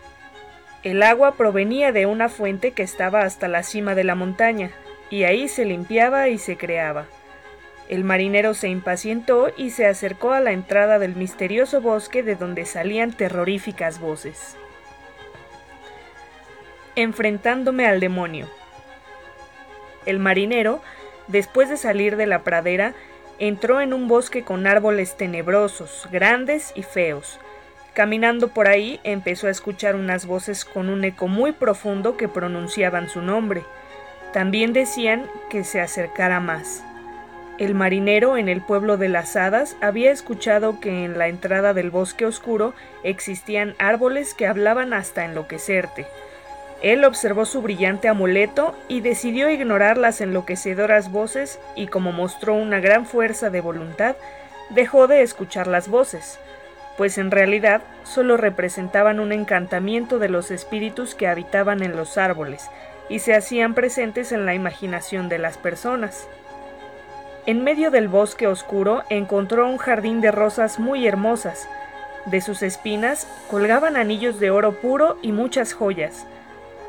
El 0.83 1.03
agua 1.03 1.35
provenía 1.35 1.91
de 1.91 2.05
una 2.05 2.29
fuente 2.29 2.71
que 2.71 2.83
estaba 2.83 3.21
hasta 3.21 3.47
la 3.47 3.63
cima 3.63 3.95
de 3.95 4.03
la 4.03 4.15
montaña, 4.15 4.71
y 5.09 5.23
ahí 5.23 5.47
se 5.47 5.65
limpiaba 5.65 6.29
y 6.29 6.37
se 6.37 6.57
creaba. 6.57 7.05
El 7.89 8.03
marinero 8.03 8.53
se 8.53 8.69
impacientó 8.69 9.49
y 9.57 9.71
se 9.71 9.85
acercó 9.85 10.31
a 10.31 10.39
la 10.39 10.51
entrada 10.51 10.97
del 10.97 11.15
misterioso 11.15 11.81
bosque 11.81 12.23
de 12.23 12.35
donde 12.35 12.65
salían 12.65 13.11
terroríficas 13.11 13.99
voces 13.99 14.55
enfrentándome 16.95 17.87
al 17.87 17.99
demonio. 17.99 18.47
El 20.05 20.19
marinero, 20.19 20.81
después 21.27 21.69
de 21.69 21.77
salir 21.77 22.17
de 22.17 22.27
la 22.27 22.43
pradera, 22.43 22.93
entró 23.39 23.81
en 23.81 23.93
un 23.93 24.07
bosque 24.07 24.43
con 24.43 24.67
árboles 24.67 25.15
tenebrosos, 25.17 26.07
grandes 26.11 26.71
y 26.75 26.83
feos. 26.83 27.39
Caminando 27.93 28.47
por 28.47 28.69
ahí 28.69 29.01
empezó 29.03 29.47
a 29.47 29.51
escuchar 29.51 29.95
unas 29.95 30.25
voces 30.25 30.63
con 30.63 30.89
un 30.89 31.03
eco 31.03 31.27
muy 31.27 31.51
profundo 31.51 32.15
que 32.15 32.29
pronunciaban 32.29 33.09
su 33.09 33.21
nombre. 33.21 33.63
También 34.31 34.71
decían 34.71 35.25
que 35.49 35.65
se 35.65 35.81
acercara 35.81 36.39
más. 36.39 36.83
El 37.57 37.75
marinero 37.75 38.37
en 38.37 38.47
el 38.47 38.61
pueblo 38.61 38.95
de 38.95 39.09
las 39.09 39.35
hadas 39.35 39.75
había 39.81 40.11
escuchado 40.11 40.79
que 40.79 41.03
en 41.03 41.17
la 41.17 41.27
entrada 41.27 41.73
del 41.73 41.91
bosque 41.91 42.25
oscuro 42.25 42.73
existían 43.03 43.75
árboles 43.77 44.33
que 44.33 44.47
hablaban 44.47 44.93
hasta 44.93 45.25
enloquecerte. 45.25 46.07
Él 46.81 47.03
observó 47.03 47.45
su 47.45 47.61
brillante 47.61 48.07
amuleto 48.07 48.75
y 48.87 49.01
decidió 49.01 49.49
ignorar 49.49 49.97
las 49.97 50.21
enloquecedoras 50.21 51.11
voces 51.11 51.59
y 51.75 51.87
como 51.87 52.13
mostró 52.13 52.55
una 52.55 52.79
gran 52.79 53.05
fuerza 53.05 53.49
de 53.49 53.61
voluntad, 53.61 54.15
dejó 54.69 55.07
de 55.07 55.21
escuchar 55.21 55.67
las 55.67 55.89
voces, 55.89 56.39
pues 56.97 57.17
en 57.17 57.31
realidad 57.31 57.81
solo 58.03 58.37
representaban 58.37 59.19
un 59.19 59.31
encantamiento 59.31 60.19
de 60.19 60.29
los 60.29 60.51
espíritus 60.51 61.15
que 61.15 61.27
habitaban 61.27 61.83
en 61.83 61.95
los 61.95 62.17
árboles 62.17 62.69
y 63.09 63.19
se 63.19 63.35
hacían 63.35 63.73
presentes 63.73 64.31
en 64.31 64.45
la 64.45 64.53
imaginación 64.53 65.29
de 65.29 65.37
las 65.37 65.57
personas. 65.57 66.27
En 67.45 67.63
medio 67.63 67.89
del 67.89 68.07
bosque 68.07 68.47
oscuro 68.47 69.03
encontró 69.09 69.67
un 69.67 69.77
jardín 69.77 70.21
de 70.21 70.31
rosas 70.31 70.79
muy 70.79 71.07
hermosas. 71.07 71.67
De 72.25 72.39
sus 72.39 72.61
espinas 72.61 73.27
colgaban 73.49 73.97
anillos 73.97 74.39
de 74.39 74.51
oro 74.51 74.73
puro 74.73 75.17
y 75.23 75.31
muchas 75.31 75.73
joyas. 75.73 76.27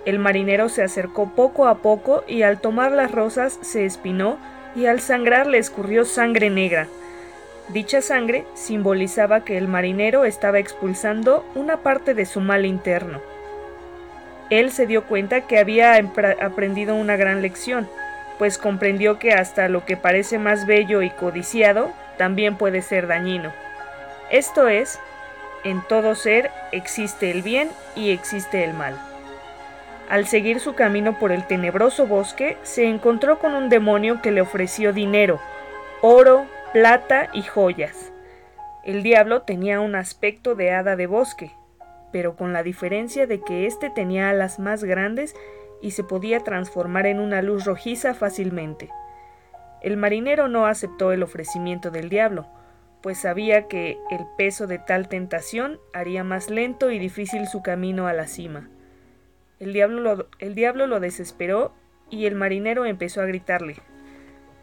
El 0.04 0.18
marinero 0.18 0.68
se 0.68 0.82
acercó 0.82 1.30
poco 1.30 1.66
a 1.68 1.76
poco 1.76 2.23
y 2.28 2.42
al 2.42 2.61
tomar 2.61 2.92
las 2.92 3.12
rosas 3.12 3.59
se 3.62 3.87
espinó 3.87 4.37
y 4.75 4.87
al 4.87 5.00
sangrar 5.00 5.47
le 5.47 5.59
escurrió 5.59 6.04
sangre 6.04 6.50
negra. 6.50 6.87
Dicha 7.69 8.02
sangre 8.02 8.45
simbolizaba 8.54 9.45
que 9.45 9.57
el 9.57 9.69
marinero 9.69 10.25
estaba 10.25 10.59
expulsando 10.59 11.45
una 11.54 11.78
parte 11.78 12.14
de 12.14 12.26
su 12.26 12.40
mal 12.40 12.66
interno. 12.66 13.21
Él 14.50 14.71
se 14.71 14.87
dio 14.87 15.04
cuenta 15.04 15.42
que 15.42 15.59
había 15.59 15.95
aprendido 16.40 16.95
una 16.95 17.16
gran 17.16 17.40
lección, 17.40 17.88
pues 18.38 18.59
comprendió 18.59 19.19
que 19.19 19.33
hasta 19.33 19.69
lo 19.69 19.85
que 19.85 19.97
parece 19.97 20.38
más 20.38 20.66
bello 20.66 21.00
y 21.00 21.11
codiciado 21.11 21.92
también 22.19 22.57
puede 22.57 22.83
ser 22.83 23.07
dañino. 23.07 23.52
Esto 24.31 24.69
es, 24.69 24.99
en 25.64 25.81
todo 25.83 26.14
ser 26.14 26.50
existe 26.73 27.31
el 27.31 27.42
bien 27.42 27.71
y 27.95 28.11
existe 28.11 28.64
el 28.64 28.75
mal. 28.75 28.99
Al 30.11 30.26
seguir 30.26 30.61
su 30.61 30.75
camino 30.75 31.19
por 31.19 31.33
el 31.33 31.47
tenebroso 31.47 32.07
bosque, 32.07 32.59
se 32.62 32.85
encontró 32.87 33.38
con 33.38 33.54
un 33.54 33.71
demonio 33.71 34.21
que 34.21 34.33
le 34.33 34.42
ofreció 34.42 34.92
dinero, 34.92 35.40
oro, 36.02 36.47
plata 36.73 37.29
y 37.35 37.43
joyas. 37.43 38.14
El 38.83 39.02
diablo 39.02 39.43
tenía 39.43 39.81
un 39.81 39.95
aspecto 39.95 40.55
de 40.55 40.73
hada 40.73 40.97
de 40.97 41.07
bosque, 41.07 41.52
pero 42.12 42.35
con 42.35 42.55
la 42.55 42.62
diferencia 42.62 43.26
de 43.26 43.43
que 43.43 43.67
éste 43.67 43.91
tenía 43.91 44.31
alas 44.31 44.59
más 44.59 44.83
grandes 44.83 45.35
y 45.83 45.91
se 45.91 46.02
podía 46.02 46.41
transformar 46.41 47.05
en 47.07 47.21
una 47.21 47.43
luz 47.43 47.67
rojiza 47.67 48.14
fácilmente. 48.14 48.88
El 49.83 49.99
marinero 49.99 50.49
no 50.49 50.67
aceptó 50.67 51.12
el 51.12 51.23
ofrecimiento 51.23 51.91
del 51.91 52.09
diablo, 52.09 52.47
pues 53.02 53.19
sabía 53.19 53.69
que 53.69 53.99
el 54.11 54.25
peso 54.38 54.67
de 54.67 54.79
tal 54.79 55.09
tentación 55.09 55.79
haría 55.93 56.25
más 56.25 56.49
lento 56.49 56.91
y 56.91 56.99
difícil 56.99 57.49
su 57.49 57.62
camino 57.62 58.07
a 58.07 58.14
la 58.14 58.26
cima. 58.26 58.71
El 59.59 59.75
diablo 59.75 60.00
lo, 60.00 60.29
el 60.38 60.55
diablo 60.55 60.87
lo 60.87 61.00
desesperó 61.00 61.75
y 62.09 62.25
el 62.25 62.35
marinero 62.35 62.87
empezó 62.87 63.21
a 63.21 63.26
gritarle 63.26 63.76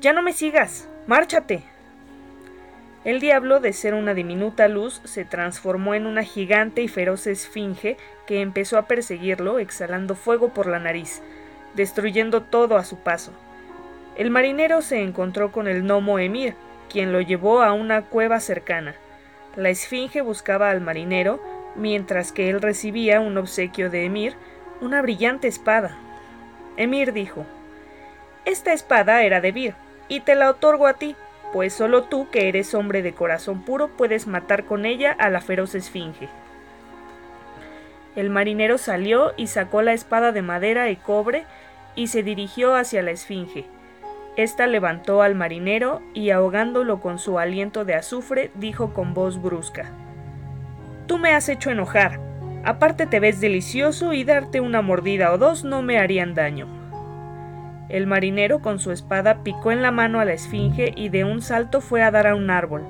Ya 0.02 0.12
no 0.14 0.24
me 0.24 0.34
sigas. 0.34 0.90
Márchate. 1.06 1.64
El 3.06 3.22
diablo, 3.22 3.62
de 3.62 3.72
ser 3.72 3.94
una 3.94 4.14
diminuta 4.14 4.68
luz, 4.68 5.02
se 5.06 5.24
transformó 5.24 5.94
en 5.94 6.06
una 6.06 6.24
gigante 6.24 6.82
y 6.82 6.90
feroz 6.90 7.28
esfinge 7.28 7.96
que 8.28 8.42
empezó 8.42 8.78
a 8.78 8.88
perseguirlo, 8.88 9.60
exhalando 9.60 10.16
fuego 10.16 10.50
por 10.50 10.68
la 10.68 10.80
nariz, 10.80 11.22
destruyendo 11.76 12.44
todo 12.44 12.76
a 12.76 12.84
su 12.84 12.98
paso. 12.98 13.32
El 14.18 14.32
marinero 14.32 14.82
se 14.82 15.02
encontró 15.02 15.54
con 15.54 15.70
el 15.70 15.84
gnomo 15.84 16.20
Emir, 16.20 16.56
quien 16.90 17.14
lo 17.14 17.22
llevó 17.22 17.62
a 17.62 17.72
una 17.72 18.02
cueva 18.02 18.42
cercana. 18.42 18.96
La 19.56 19.70
esfinge 19.70 20.20
buscaba 20.22 20.70
al 20.70 20.82
marinero, 20.82 21.42
mientras 21.76 22.34
que 22.34 22.50
él 22.50 22.62
recibía 22.62 23.22
un 23.22 23.38
obsequio 23.38 23.90
de 23.90 24.04
Emir, 24.04 24.34
una 24.82 25.02
brillante 25.02 25.48
espada. 25.48 25.98
Emir 26.76 27.14
dijo, 27.14 27.46
Esta 28.44 28.74
espada 28.74 29.24
era 29.24 29.40
de 29.40 29.54
Vir, 29.54 29.76
y 30.10 30.20
te 30.20 30.36
la 30.36 30.50
otorgo 30.50 30.86
a 30.86 30.96
ti, 30.96 31.16
pues 31.52 31.74
solo 31.74 32.04
tú, 32.04 32.30
que 32.30 32.48
eres 32.48 32.74
hombre 32.74 33.02
de 33.02 33.14
corazón 33.14 33.64
puro, 33.64 33.90
puedes 33.90 34.28
matar 34.28 34.66
con 34.66 34.86
ella 34.86 35.12
a 35.12 35.30
la 35.30 35.42
feroz 35.42 35.76
esfinge. 35.76 36.30
El 38.16 38.30
marinero 38.30 38.78
salió 38.78 39.34
y 39.38 39.48
sacó 39.48 39.82
la 39.82 39.94
espada 39.94 40.32
de 40.32 40.42
madera 40.42 40.90
y 40.90 40.96
cobre 40.96 41.46
y 41.96 42.08
se 42.08 42.24
dirigió 42.24 42.76
hacia 42.76 43.02
la 43.02 43.12
esfinge. 43.12 43.66
Esta 44.36 44.68
levantó 44.68 45.22
al 45.22 45.36
marinero 45.36 46.02
y 46.14 46.30
ahogándolo 46.30 47.02
con 47.02 47.20
su 47.20 47.40
aliento 47.40 47.86
de 47.86 47.96
azufre, 47.96 48.52
dijo 48.56 48.94
con 48.94 49.14
voz 49.14 49.42
brusca 49.42 49.92
Tú 51.08 51.18
me 51.18 51.34
has 51.34 51.50
hecho 51.50 51.72
enojar. 51.72 52.20
Aparte 52.64 53.06
te 53.06 53.20
ves 53.20 53.42
delicioso 53.42 54.14
y 54.14 54.24
darte 54.24 54.62
una 54.62 54.82
mordida 54.82 55.34
o 55.34 55.38
dos 55.38 55.64
no 55.64 55.82
me 55.82 55.98
harían 55.98 56.36
daño. 56.36 56.79
El 57.90 58.06
marinero 58.06 58.60
con 58.60 58.80
su 58.80 58.92
espada 58.92 59.44
picó 59.44 59.72
en 59.72 59.82
la 59.82 59.92
mano 59.92 60.20
a 60.20 60.26
la 60.26 60.34
esfinge 60.34 60.94
y 60.96 61.10
de 61.10 61.24
un 61.24 61.42
salto 61.42 61.82
fue 61.82 62.04
a 62.04 62.12
dar 62.12 62.28
a 62.28 62.36
un 62.36 62.52
árbol. 62.52 62.86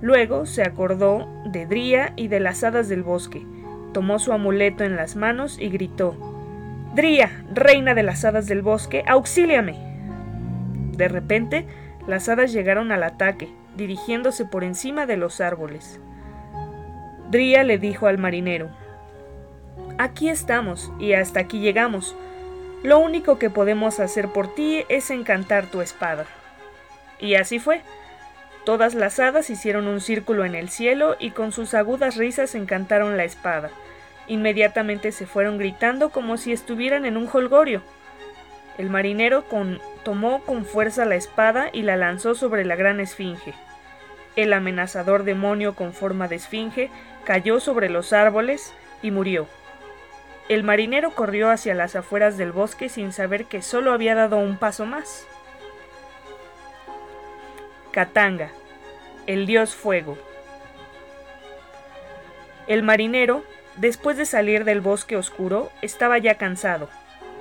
Luego 0.00 0.46
se 0.46 0.62
acordó 0.62 1.26
de 1.46 1.66
Dría 1.66 2.12
y 2.14 2.28
de 2.28 2.38
las 2.38 2.62
hadas 2.62 2.88
del 2.88 3.02
bosque, 3.02 3.44
tomó 3.92 4.18
su 4.18 4.32
amuleto 4.32 4.84
en 4.84 4.96
las 4.96 5.16
manos 5.16 5.58
y 5.58 5.70
gritó 5.70 6.14
Dría, 6.94 7.44
reina 7.52 7.94
de 7.94 8.02
las 8.02 8.24
hadas 8.24 8.46
del 8.46 8.62
bosque, 8.62 9.02
auxíliame. 9.06 9.76
De 10.92 11.08
repente, 11.08 11.66
las 12.06 12.28
hadas 12.28 12.52
llegaron 12.52 12.92
al 12.92 13.02
ataque, 13.02 13.48
dirigiéndose 13.76 14.44
por 14.44 14.64
encima 14.64 15.06
de 15.06 15.16
los 15.16 15.40
árboles. 15.40 16.00
Dría 17.30 17.62
le 17.62 17.78
dijo 17.78 18.06
al 18.06 18.18
marinero 18.18 18.68
Aquí 19.98 20.28
estamos 20.28 20.92
y 20.98 21.12
hasta 21.12 21.40
aquí 21.40 21.60
llegamos. 21.60 22.16
Lo 22.82 22.98
único 23.00 23.38
que 23.38 23.50
podemos 23.50 23.98
hacer 23.98 24.28
por 24.28 24.54
ti 24.54 24.84
es 24.88 25.10
encantar 25.10 25.66
tu 25.66 25.80
espada. 25.80 26.26
Y 27.18 27.34
así 27.34 27.58
fue. 27.58 27.82
Todas 28.64 28.94
las 28.94 29.18
hadas 29.18 29.50
hicieron 29.50 29.88
un 29.88 30.00
círculo 30.00 30.44
en 30.44 30.54
el 30.54 30.68
cielo 30.68 31.16
y 31.18 31.30
con 31.30 31.52
sus 31.52 31.74
agudas 31.74 32.16
risas 32.16 32.54
encantaron 32.54 33.16
la 33.16 33.24
espada. 33.24 33.70
Inmediatamente 34.28 35.10
se 35.10 35.26
fueron 35.26 35.58
gritando 35.58 36.10
como 36.10 36.36
si 36.36 36.52
estuvieran 36.52 37.04
en 37.04 37.16
un 37.16 37.28
holgorio. 37.32 37.82
El 38.76 38.90
marinero 38.90 39.44
tomó 40.04 40.44
con 40.44 40.64
fuerza 40.64 41.04
la 41.04 41.16
espada 41.16 41.70
y 41.72 41.82
la 41.82 41.96
lanzó 41.96 42.36
sobre 42.36 42.64
la 42.64 42.76
gran 42.76 43.00
esfinge. 43.00 43.54
El 44.36 44.52
amenazador 44.52 45.24
demonio 45.24 45.74
con 45.74 45.92
forma 45.92 46.28
de 46.28 46.36
esfinge 46.36 46.90
cayó 47.24 47.58
sobre 47.58 47.90
los 47.90 48.12
árboles 48.12 48.72
y 49.02 49.10
murió. 49.10 49.48
El 50.48 50.64
marinero 50.64 51.10
corrió 51.10 51.50
hacia 51.50 51.74
las 51.74 51.94
afueras 51.94 52.38
del 52.38 52.52
bosque 52.52 52.88
sin 52.88 53.12
saber 53.12 53.44
que 53.44 53.60
solo 53.60 53.92
había 53.92 54.14
dado 54.14 54.38
un 54.38 54.56
paso 54.56 54.86
más. 54.86 55.26
Katanga, 57.92 58.50
el 59.26 59.44
dios 59.44 59.74
fuego. 59.74 60.16
El 62.66 62.82
marinero, 62.82 63.44
después 63.76 64.16
de 64.16 64.24
salir 64.24 64.64
del 64.64 64.80
bosque 64.80 65.16
oscuro, 65.16 65.70
estaba 65.82 66.16
ya 66.16 66.36
cansado, 66.36 66.88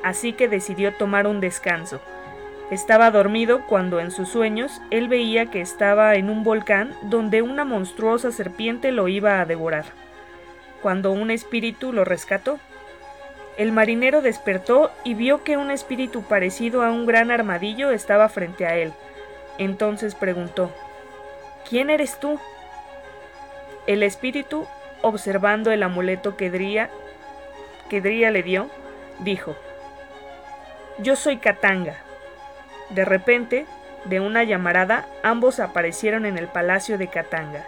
así 0.04 0.34
que 0.34 0.50
decidió 0.50 0.94
tomar 0.94 1.28
un 1.28 1.40
descanso. 1.40 2.02
Estaba 2.72 3.10
dormido 3.12 3.66
cuando 3.68 4.02
en 4.02 4.12
sus 4.12 4.28
sueños 4.28 4.82
él 4.92 5.08
veía 5.08 5.46
que 5.46 5.62
estaba 5.62 6.16
en 6.16 6.30
un 6.30 6.44
volcán 6.44 6.94
donde 7.04 7.42
una 7.42 7.64
monstruosa 7.64 8.34
serpiente 8.34 8.92
lo 8.92 9.08
iba 9.08 9.40
a 9.40 9.46
devorar. 9.46 9.86
Cuando 10.82 11.14
un 11.14 11.32
espíritu 11.32 11.94
lo 11.94 12.04
rescató, 12.04 12.60
el 13.58 13.72
marinero 13.72 14.22
despertó 14.22 14.92
y 15.04 15.16
vio 15.16 15.44
que 15.44 15.58
un 15.58 15.72
espíritu 15.72 16.22
parecido 16.22 16.84
a 16.84 16.92
un 16.92 17.08
gran 17.08 17.32
armadillo 17.32 17.92
estaba 17.92 18.30
frente 18.30 18.68
a 18.68 18.76
él. 18.76 18.94
Entonces 19.58 20.14
preguntó, 20.14 20.72
¿Quién 21.68 21.90
eres 21.90 22.20
tú? 22.20 22.40
El 23.88 24.04
espíritu, 24.04 24.68
observando 25.02 25.72
el 25.72 25.82
amuleto 25.82 26.38
que 26.38 26.52
Dría, 26.52 26.92
que 27.90 28.00
le 28.00 28.44
dio, 28.44 28.70
dijo, 29.20 29.56
Yo 31.00 31.16
soy 31.16 31.38
Katanga. 31.38 31.96
De 32.92 33.06
repente, 33.06 33.66
de 34.06 34.20
una 34.20 34.44
llamarada, 34.44 35.08
ambos 35.24 35.60
aparecieron 35.60 36.28
en 36.28 36.38
el 36.38 36.48
palacio 36.48 37.00
de 37.00 37.08
Katanga. 37.08 37.66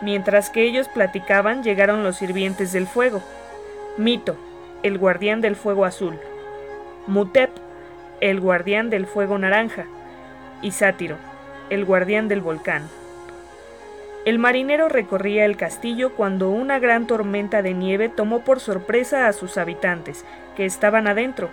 Mientras 0.00 0.50
que 0.50 0.62
ellos 0.62 0.88
platicaban, 0.88 1.62
llegaron 1.62 2.02
los 2.02 2.16
sirvientes 2.16 2.72
del 2.72 2.86
fuego. 2.88 3.22
Mito, 3.96 4.36
el 4.82 4.98
guardián 4.98 5.40
del 5.40 5.56
fuego 5.56 5.84
azul, 5.84 6.18
Mutep, 7.06 7.50
el 8.20 8.40
guardián 8.40 8.90
del 8.90 9.06
fuego 9.06 9.38
naranja, 9.38 9.86
y 10.62 10.70
Sátiro, 10.70 11.16
el 11.70 11.84
guardián 11.84 12.28
del 12.28 12.40
volcán. 12.40 12.88
El 14.24 14.38
marinero 14.38 14.88
recorría 14.88 15.44
el 15.46 15.56
castillo 15.56 16.14
cuando 16.14 16.50
una 16.50 16.78
gran 16.78 17.06
tormenta 17.06 17.62
de 17.62 17.72
nieve 17.72 18.08
tomó 18.08 18.40
por 18.40 18.60
sorpresa 18.60 19.26
a 19.26 19.32
sus 19.32 19.56
habitantes, 19.56 20.24
que 20.56 20.66
estaban 20.66 21.06
adentro. 21.06 21.48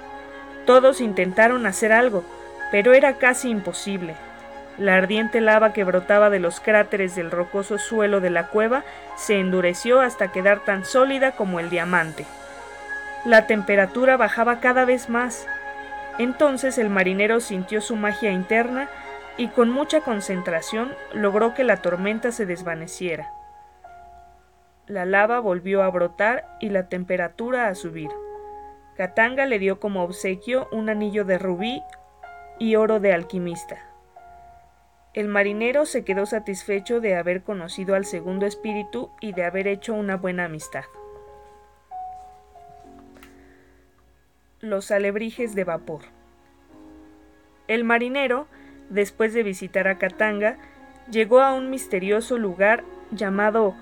Todos 0.66 1.00
intentaron 1.00 1.66
hacer 1.66 1.94
algo, 1.94 2.24
pero 2.72 2.94
era 2.94 3.18
casi 3.18 3.50
imposible. 3.50 4.16
La 4.78 4.98
ardiente 4.98 5.40
lava 5.40 5.72
que 5.72 5.84
brotaba 5.84 6.30
de 6.30 6.40
los 6.40 6.60
cráteres 6.60 7.16
del 7.16 7.32
rocoso 7.32 7.78
suelo 7.78 8.20
de 8.20 8.30
la 8.30 8.48
cueva 8.48 8.84
se 9.16 9.40
endureció 9.40 10.02
hasta 10.02 10.32
quedar 10.32 10.66
tan 10.66 10.84
sólida 10.84 11.32
como 11.32 11.60
el 11.62 11.70
diamante. 11.70 12.26
La 13.26 13.48
temperatura 13.48 14.18
bajaba 14.18 14.60
cada 14.60 14.86
vez 14.86 15.10
más. 15.10 15.48
Entonces 16.20 16.78
el 16.78 16.90
marinero 16.90 17.40
sintió 17.40 17.82
su 17.82 17.96
magia 17.96 18.32
interna 18.32 18.88
y 19.36 19.48
con 19.48 19.72
mucha 19.72 20.02
concentración 20.02 20.94
logró 21.12 21.56
que 21.56 21.64
la 21.64 21.78
tormenta 21.78 22.32
se 22.32 22.46
desvaneciera. 22.46 23.28
La 24.86 25.06
lava 25.06 25.40
volvió 25.40 25.82
a 25.82 25.90
brotar 25.90 26.46
y 26.60 26.70
la 26.70 26.88
temperatura 26.88 27.68
a 27.68 27.74
subir. 27.74 28.12
Katanga 28.96 29.48
le 29.48 29.58
dio 29.58 29.80
como 29.80 30.04
obsequio 30.04 30.70
un 30.72 30.90
anillo 30.90 31.26
de 31.26 31.40
rubí 31.40 31.82
y 32.60 32.76
oro 32.76 33.00
de 33.00 33.12
alquimista. 33.12 33.80
El 35.16 35.30
marinero 35.30 35.88
se 35.88 36.06
quedó 36.06 36.28
satisfecho 36.28 37.02
de 37.02 37.16
haber 37.16 37.42
conocido 37.42 37.96
al 37.96 38.06
segundo 38.06 38.46
espíritu 38.46 39.10
y 39.20 39.34
de 39.34 39.46
haber 39.46 39.68
hecho 39.68 39.96
una 39.96 40.16
buena 40.16 40.46
amistad. 40.46 40.84
Los 44.66 44.90
alebrijes 44.90 45.54
de 45.54 45.64
vapor. 45.64 46.02
El 47.68 47.84
marinero, 47.84 48.48
después 48.90 49.32
de 49.32 49.44
visitar 49.44 49.88
a 49.88 50.00
Katanga, 50.00 50.58
llegó 51.12 51.42
a 51.42 51.54
un 51.54 51.70
misterioso 51.70 52.40
lugar 52.40 52.84
llamado 53.12 53.76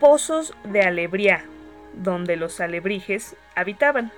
Pozos 0.00 0.54
de 0.64 0.80
Alebriá, 0.80 1.44
donde 1.92 2.36
los 2.36 2.58
alebrijes 2.58 3.36
habitaban. 3.54 4.10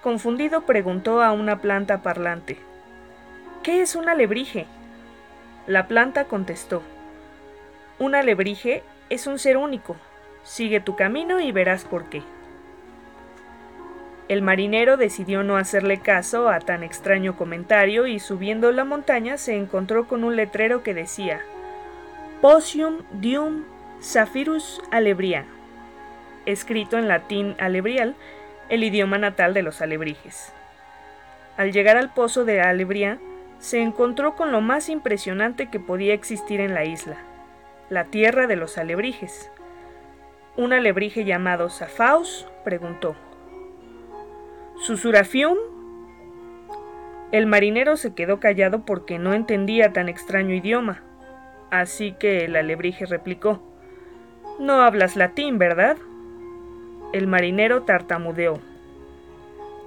Confundido 0.00 0.60
preguntó 0.60 1.22
a 1.22 1.32
una 1.32 1.60
planta 1.60 2.02
parlante, 2.02 2.56
¿Qué 3.64 3.82
es 3.82 3.96
un 3.96 4.08
alebrije? 4.08 4.66
La 5.66 5.88
planta 5.88 6.26
contestó, 6.26 6.84
Un 7.98 8.14
alebrije 8.14 8.84
es 9.08 9.26
un 9.26 9.40
ser 9.40 9.56
único. 9.56 9.96
Sigue 10.44 10.78
tu 10.78 10.94
camino 10.94 11.40
y 11.40 11.50
verás 11.50 11.84
por 11.84 12.04
qué. 12.04 12.22
El 14.30 14.42
marinero 14.42 14.96
decidió 14.96 15.42
no 15.42 15.56
hacerle 15.56 15.98
caso 15.98 16.50
a 16.50 16.60
tan 16.60 16.84
extraño 16.84 17.36
comentario 17.36 18.06
y 18.06 18.20
subiendo 18.20 18.70
la 18.70 18.84
montaña 18.84 19.36
se 19.38 19.56
encontró 19.56 20.06
con 20.06 20.22
un 20.22 20.36
letrero 20.36 20.84
que 20.84 20.94
decía 20.94 21.40
Posium 22.40 22.98
dium 23.10 23.64
Saphirus 23.98 24.80
alebria, 24.92 25.46
escrito 26.46 26.96
en 26.96 27.08
latín 27.08 27.56
alebrial, 27.58 28.14
el 28.68 28.84
idioma 28.84 29.18
natal 29.18 29.52
de 29.52 29.62
los 29.62 29.82
alebrijes. 29.82 30.52
Al 31.56 31.72
llegar 31.72 31.96
al 31.96 32.14
pozo 32.14 32.44
de 32.44 32.60
Alebria, 32.60 33.18
se 33.58 33.82
encontró 33.82 34.36
con 34.36 34.52
lo 34.52 34.60
más 34.60 34.88
impresionante 34.88 35.70
que 35.70 35.80
podía 35.80 36.14
existir 36.14 36.60
en 36.60 36.72
la 36.72 36.84
isla, 36.84 37.16
la 37.88 38.04
tierra 38.04 38.46
de 38.46 38.54
los 38.54 38.78
alebrijes. 38.78 39.50
Un 40.56 40.72
alebrije 40.72 41.24
llamado 41.24 41.68
Safaus 41.68 42.46
preguntó: 42.64 43.16
¿Susurafium? 44.80 45.56
El 47.32 47.46
marinero 47.46 47.96
se 47.96 48.14
quedó 48.14 48.40
callado 48.40 48.84
porque 48.84 49.18
no 49.18 49.34
entendía 49.34 49.92
tan 49.92 50.08
extraño 50.08 50.54
idioma. 50.54 51.02
Así 51.70 52.12
que 52.12 52.44
el 52.44 52.56
alebrije 52.56 53.06
replicó: 53.06 53.62
No 54.58 54.82
hablas 54.82 55.16
latín, 55.16 55.58
¿verdad? 55.58 55.96
El 57.12 57.26
marinero 57.26 57.82
tartamudeó. 57.82 58.60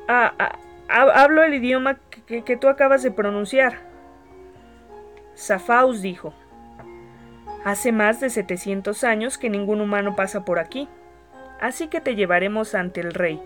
Ah, 0.08 0.34
ah 0.38 0.60
hablo 0.88 1.43
el 1.43 1.53
idioma 1.56 1.97
que, 2.25 2.58
tú 2.58 2.67
acabas 2.67 3.03
de 3.03 3.12
pronunciar. 3.12 3.79
Safaus 5.34 6.01
dijo, 6.01 6.34
Hace 7.65 7.91
más 7.91 8.19
de 8.19 8.29
700 8.29 9.03
años 9.03 9.38
que 9.38 9.49
ningún 9.49 9.82
humano 9.82 10.15
pasa 10.15 10.45
por 10.45 10.60
aquí, 10.60 10.88
así 11.62 11.88
que 11.88 12.01
te 12.01 12.15
llevaremos 12.15 12.75
ante 12.75 13.01
el 13.01 13.13
rey, 13.13 13.41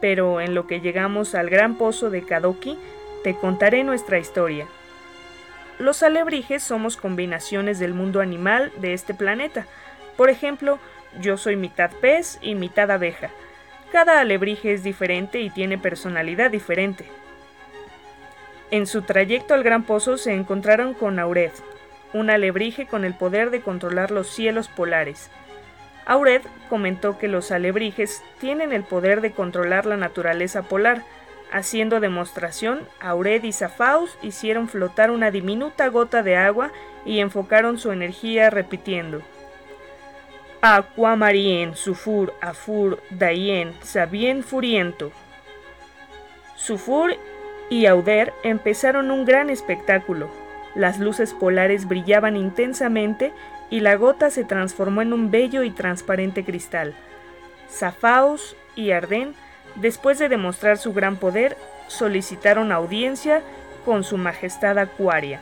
pero 0.00 0.40
en 0.40 0.54
lo 0.54 0.66
que 0.66 0.80
llegamos 0.80 1.34
al 1.34 1.50
gran 1.50 1.76
pozo 1.76 2.10
de 2.10 2.22
Kadoki, 2.22 2.78
te 3.24 3.34
contaré 3.34 3.84
nuestra 3.84 4.18
historia. 4.18 4.66
Los 5.78 6.02
alebrijes 6.02 6.62
somos 6.62 6.96
combinaciones 6.96 7.78
del 7.78 7.92
mundo 7.92 8.20
animal 8.20 8.72
de 8.80 8.92
este 8.94 9.14
planeta. 9.14 9.66
Por 10.16 10.30
ejemplo, 10.30 10.78
yo 11.20 11.36
soy 11.36 11.56
mitad 11.56 11.90
pez 12.00 12.38
y 12.40 12.54
mitad 12.54 12.90
abeja. 12.90 13.30
Cada 13.92 14.20
alebrije 14.20 14.72
es 14.72 14.82
diferente 14.82 15.40
y 15.40 15.50
tiene 15.50 15.78
personalidad 15.78 16.50
diferente. 16.50 17.06
En 18.70 18.86
su 18.86 19.02
trayecto 19.02 19.54
al 19.54 19.62
Gran 19.62 19.84
Pozo 19.84 20.16
se 20.16 20.32
encontraron 20.32 20.94
con 20.94 21.18
Aured, 21.18 21.52
un 22.12 22.30
alebrije 22.30 22.86
con 22.86 23.04
el 23.04 23.14
poder 23.14 23.50
de 23.50 23.60
controlar 23.60 24.10
los 24.10 24.28
cielos 24.28 24.68
polares. 24.68 25.30
Aured 26.06 26.42
comentó 26.70 27.18
que 27.18 27.28
los 27.28 27.50
alebrijes 27.50 28.22
tienen 28.40 28.72
el 28.72 28.84
poder 28.84 29.20
de 29.20 29.32
controlar 29.32 29.86
la 29.86 29.96
naturaleza 29.96 30.62
polar. 30.62 31.02
Haciendo 31.52 32.00
demostración, 32.00 32.80
Aured 33.00 33.44
y 33.44 33.52
Zafaus 33.52 34.16
hicieron 34.22 34.68
flotar 34.68 35.10
una 35.10 35.30
diminuta 35.30 35.88
gota 35.88 36.22
de 36.22 36.36
agua 36.36 36.72
y 37.04 37.20
enfocaron 37.20 37.78
su 37.78 37.92
energía 37.92 38.50
repitiendo 38.50 39.22
Aquamarien, 40.62 41.76
Sufur, 41.76 42.34
Afur, 42.40 43.00
Dayen, 43.10 43.74
Sabien 43.82 44.42
Furiento. 44.42 45.12
Sufur 46.56 47.14
y 47.68 47.86
Auder 47.86 48.32
empezaron 48.42 49.10
un 49.10 49.24
gran 49.24 49.50
espectáculo. 49.50 50.28
Las 50.74 50.98
luces 50.98 51.34
polares 51.34 51.86
brillaban 51.86 52.36
intensamente 52.36 53.32
y 53.70 53.80
la 53.80 53.96
gota 53.96 54.30
se 54.30 54.44
transformó 54.44 55.02
en 55.02 55.12
un 55.12 55.30
bello 55.30 55.62
y 55.62 55.70
transparente 55.70 56.44
cristal. 56.44 56.94
Zafaos 57.70 58.56
y 58.74 58.92
Arden, 58.92 59.34
después 59.74 60.18
de 60.18 60.28
demostrar 60.28 60.78
su 60.78 60.92
gran 60.92 61.16
poder, 61.16 61.56
solicitaron 61.88 62.72
audiencia 62.72 63.42
con 63.84 64.04
su 64.04 64.16
majestad 64.16 64.78
Acuaria. 64.78 65.40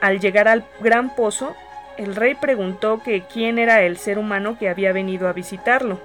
Al 0.00 0.18
llegar 0.18 0.48
al 0.48 0.64
gran 0.80 1.14
pozo, 1.14 1.54
el 1.96 2.16
rey 2.16 2.34
preguntó 2.34 3.02
que 3.02 3.22
quién 3.22 3.58
era 3.58 3.82
el 3.82 3.98
ser 3.98 4.18
humano 4.18 4.56
que 4.58 4.68
había 4.68 4.92
venido 4.92 5.28
a 5.28 5.32
visitarlo. 5.32 6.00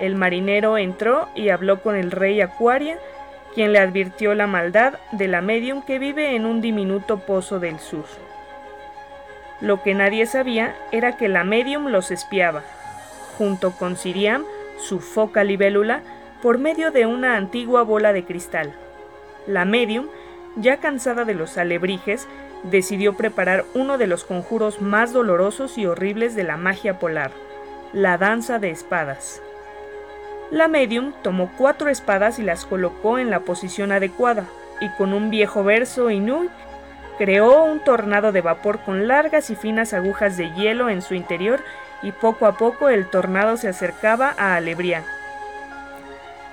El 0.00 0.16
marinero 0.16 0.76
entró 0.76 1.28
y 1.34 1.50
habló 1.50 1.80
con 1.80 1.94
el 1.94 2.10
rey 2.10 2.40
Acuaria, 2.40 2.98
quien 3.54 3.72
le 3.72 3.78
advirtió 3.78 4.34
la 4.34 4.46
maldad 4.46 4.94
de 5.12 5.28
la 5.28 5.40
medium 5.40 5.82
que 5.82 5.98
vive 5.98 6.34
en 6.34 6.44
un 6.44 6.60
diminuto 6.60 7.20
pozo 7.20 7.60
del 7.60 7.78
sur. 7.78 8.04
Lo 9.60 9.82
que 9.82 9.94
nadie 9.94 10.26
sabía 10.26 10.76
era 10.92 11.16
que 11.16 11.28
la 11.28 11.44
medium 11.44 11.88
los 11.88 12.10
espiaba, 12.10 12.62
junto 13.38 13.72
con 13.72 13.96
Siriam, 13.96 14.44
su 14.78 15.00
foca 15.00 15.44
libélula, 15.44 16.02
por 16.42 16.58
medio 16.58 16.90
de 16.90 17.06
una 17.06 17.36
antigua 17.36 17.82
bola 17.82 18.12
de 18.12 18.24
cristal. 18.24 18.74
La 19.46 19.64
medium, 19.64 20.08
ya 20.56 20.76
cansada 20.78 21.24
de 21.24 21.34
los 21.34 21.56
alebrijes, 21.56 22.28
decidió 22.64 23.14
preparar 23.14 23.64
uno 23.74 23.96
de 23.98 24.06
los 24.06 24.24
conjuros 24.24 24.80
más 24.80 25.12
dolorosos 25.12 25.78
y 25.78 25.86
horribles 25.86 26.34
de 26.34 26.44
la 26.44 26.56
magia 26.56 26.98
polar, 26.98 27.30
la 27.92 28.18
danza 28.18 28.58
de 28.58 28.70
espadas. 28.70 29.40
La 30.50 30.68
medium 30.68 31.12
tomó 31.22 31.50
cuatro 31.56 31.88
espadas 31.88 32.38
y 32.38 32.42
las 32.42 32.66
colocó 32.66 33.18
en 33.18 33.30
la 33.30 33.40
posición 33.40 33.92
adecuada, 33.92 34.44
y 34.80 34.88
con 34.90 35.14
un 35.14 35.30
viejo 35.30 35.64
verso 35.64 36.10
inuit 36.10 36.50
creó 37.18 37.64
un 37.64 37.80
tornado 37.80 38.32
de 38.32 38.40
vapor 38.40 38.80
con 38.80 39.08
largas 39.08 39.50
y 39.50 39.56
finas 39.56 39.92
agujas 39.92 40.36
de 40.36 40.52
hielo 40.52 40.90
en 40.90 41.02
su 41.02 41.14
interior 41.14 41.60
y 42.02 42.12
poco 42.12 42.46
a 42.46 42.56
poco 42.56 42.88
el 42.88 43.06
tornado 43.06 43.56
se 43.56 43.68
acercaba 43.68 44.34
a 44.36 44.56
Alebria. 44.56 45.04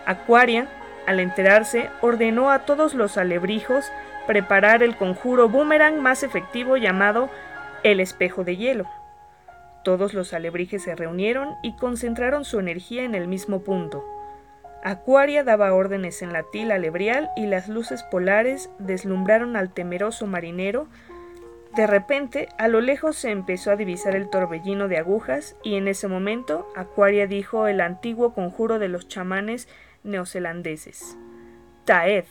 Aquaria, 0.05 0.67
al 1.05 1.19
enterarse, 1.19 1.89
ordenó 2.01 2.51
a 2.51 2.59
todos 2.59 2.93
los 2.93 3.17
alebrijos 3.17 3.91
preparar 4.27 4.83
el 4.83 4.95
conjuro 4.95 5.49
boomerang 5.49 5.99
más 5.99 6.23
efectivo 6.23 6.77
llamado 6.77 7.29
el 7.83 7.99
espejo 7.99 8.43
de 8.43 8.55
hielo. 8.55 8.85
Todos 9.83 10.13
los 10.13 10.33
alebrijes 10.33 10.83
se 10.83 10.95
reunieron 10.95 11.55
y 11.61 11.75
concentraron 11.75 12.45
su 12.45 12.59
energía 12.59 13.03
en 13.03 13.15
el 13.15 13.27
mismo 13.27 13.59
punto. 13.59 14.12
Acuaria 14.85 15.45
daba 15.45 15.73
órdenes 15.73 16.21
en 16.21 16.33
la 16.33 16.43
tila 16.43 16.75
alebrial 16.75 17.31
y 17.37 17.45
las 17.45 17.69
luces 17.69 18.03
polares 18.03 18.69
deslumbraron 18.79 19.55
al 19.55 19.73
temeroso 19.73 20.27
marinero. 20.27 20.87
De 21.73 21.87
repente, 21.87 22.49
a 22.57 22.67
lo 22.67 22.81
lejos 22.81 23.15
se 23.15 23.31
empezó 23.31 23.71
a 23.71 23.77
divisar 23.77 24.13
el 24.13 24.29
torbellino 24.29 24.89
de 24.89 24.97
agujas 24.97 25.55
y 25.63 25.75
en 25.75 25.87
ese 25.87 26.09
momento 26.09 26.67
Acuaria 26.75 27.27
dijo 27.27 27.67
el 27.67 27.79
antiguo 27.79 28.33
conjuro 28.33 28.77
de 28.77 28.89
los 28.89 29.07
chamanes 29.07 29.69
neozelandeses. 30.03 31.17
Taed. 31.85 32.25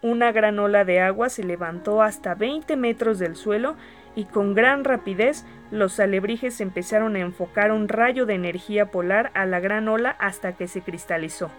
Una 0.00 0.32
gran 0.32 0.58
ola 0.58 0.86
de 0.86 1.00
agua 1.00 1.28
se 1.28 1.44
levantó 1.44 2.00
hasta 2.00 2.34
20 2.34 2.74
metros 2.78 3.18
del 3.18 3.36
suelo 3.36 3.76
y 4.14 4.24
con 4.24 4.54
gran 4.54 4.84
rapidez 4.84 5.44
los 5.70 6.00
alebrijes 6.00 6.60
empezaron 6.60 7.16
a 7.16 7.20
enfocar 7.20 7.72
un 7.72 7.88
rayo 7.88 8.26
de 8.26 8.34
energía 8.34 8.90
polar 8.90 9.30
a 9.34 9.46
la 9.46 9.60
gran 9.60 9.88
ola 9.88 10.16
hasta 10.18 10.52
que 10.52 10.68
se 10.68 10.82
cristalizó. 10.82 11.50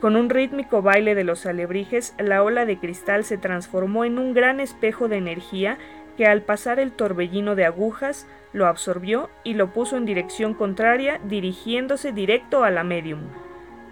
Con 0.00 0.16
un 0.16 0.28
rítmico 0.28 0.82
baile 0.82 1.14
de 1.14 1.24
los 1.24 1.46
alebrijes, 1.46 2.14
la 2.18 2.42
ola 2.42 2.66
de 2.66 2.78
cristal 2.78 3.24
se 3.24 3.38
transformó 3.38 4.04
en 4.04 4.18
un 4.18 4.34
gran 4.34 4.60
espejo 4.60 5.08
de 5.08 5.16
energía 5.16 5.78
que 6.16 6.26
al 6.26 6.42
pasar 6.42 6.78
el 6.78 6.92
torbellino 6.92 7.54
de 7.54 7.64
agujas 7.64 8.26
lo 8.52 8.66
absorbió 8.66 9.30
y 9.42 9.54
lo 9.54 9.72
puso 9.72 9.96
en 9.96 10.04
dirección 10.04 10.54
contraria, 10.54 11.20
dirigiéndose 11.24 12.12
directo 12.12 12.64
a 12.64 12.70
la 12.70 12.84
medium. 12.84 13.20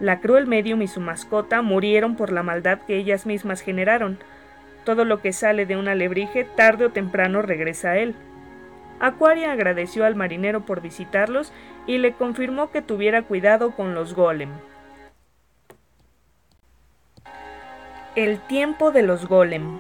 La 0.01 0.21
cruel 0.21 0.47
medium 0.47 0.83
y 0.83 0.89
su 0.89 1.01
mascota 1.01 1.63
murieron 1.63 2.17
por 2.17 2.33
la 2.33 2.43
maldad 2.43 2.81
que 2.87 2.97
ellas 2.97 3.27
mismas 3.27 3.61
generaron. 3.61 4.19
Todo 4.85 5.05
lo 5.05 5.21
que 5.21 5.33
sale 5.33 5.67
de 5.67 5.77
un 5.77 5.89
alebrije 5.89 6.45
tarde 6.45 6.87
o 6.87 6.91
temprano 6.91 7.43
regresa 7.43 7.91
a 7.91 7.99
él. 7.99 8.15
Aquaria 9.01 9.53
agradeció 9.53 10.05
al 10.05 10.15
marinero 10.15 10.65
por 10.65 10.81
visitarlos 10.81 11.53
y 11.87 11.99
le 11.99 12.13
confirmó 12.13 12.71
que 12.71 12.83
tuviera 12.83 13.23
cuidado 13.23 13.73
con 13.73 13.95
los 13.95 14.15
golem. 14.15 14.51
El 18.15 18.39
tiempo 18.41 18.93
de 18.93 19.03
los 19.03 19.27
golem. 19.27 19.79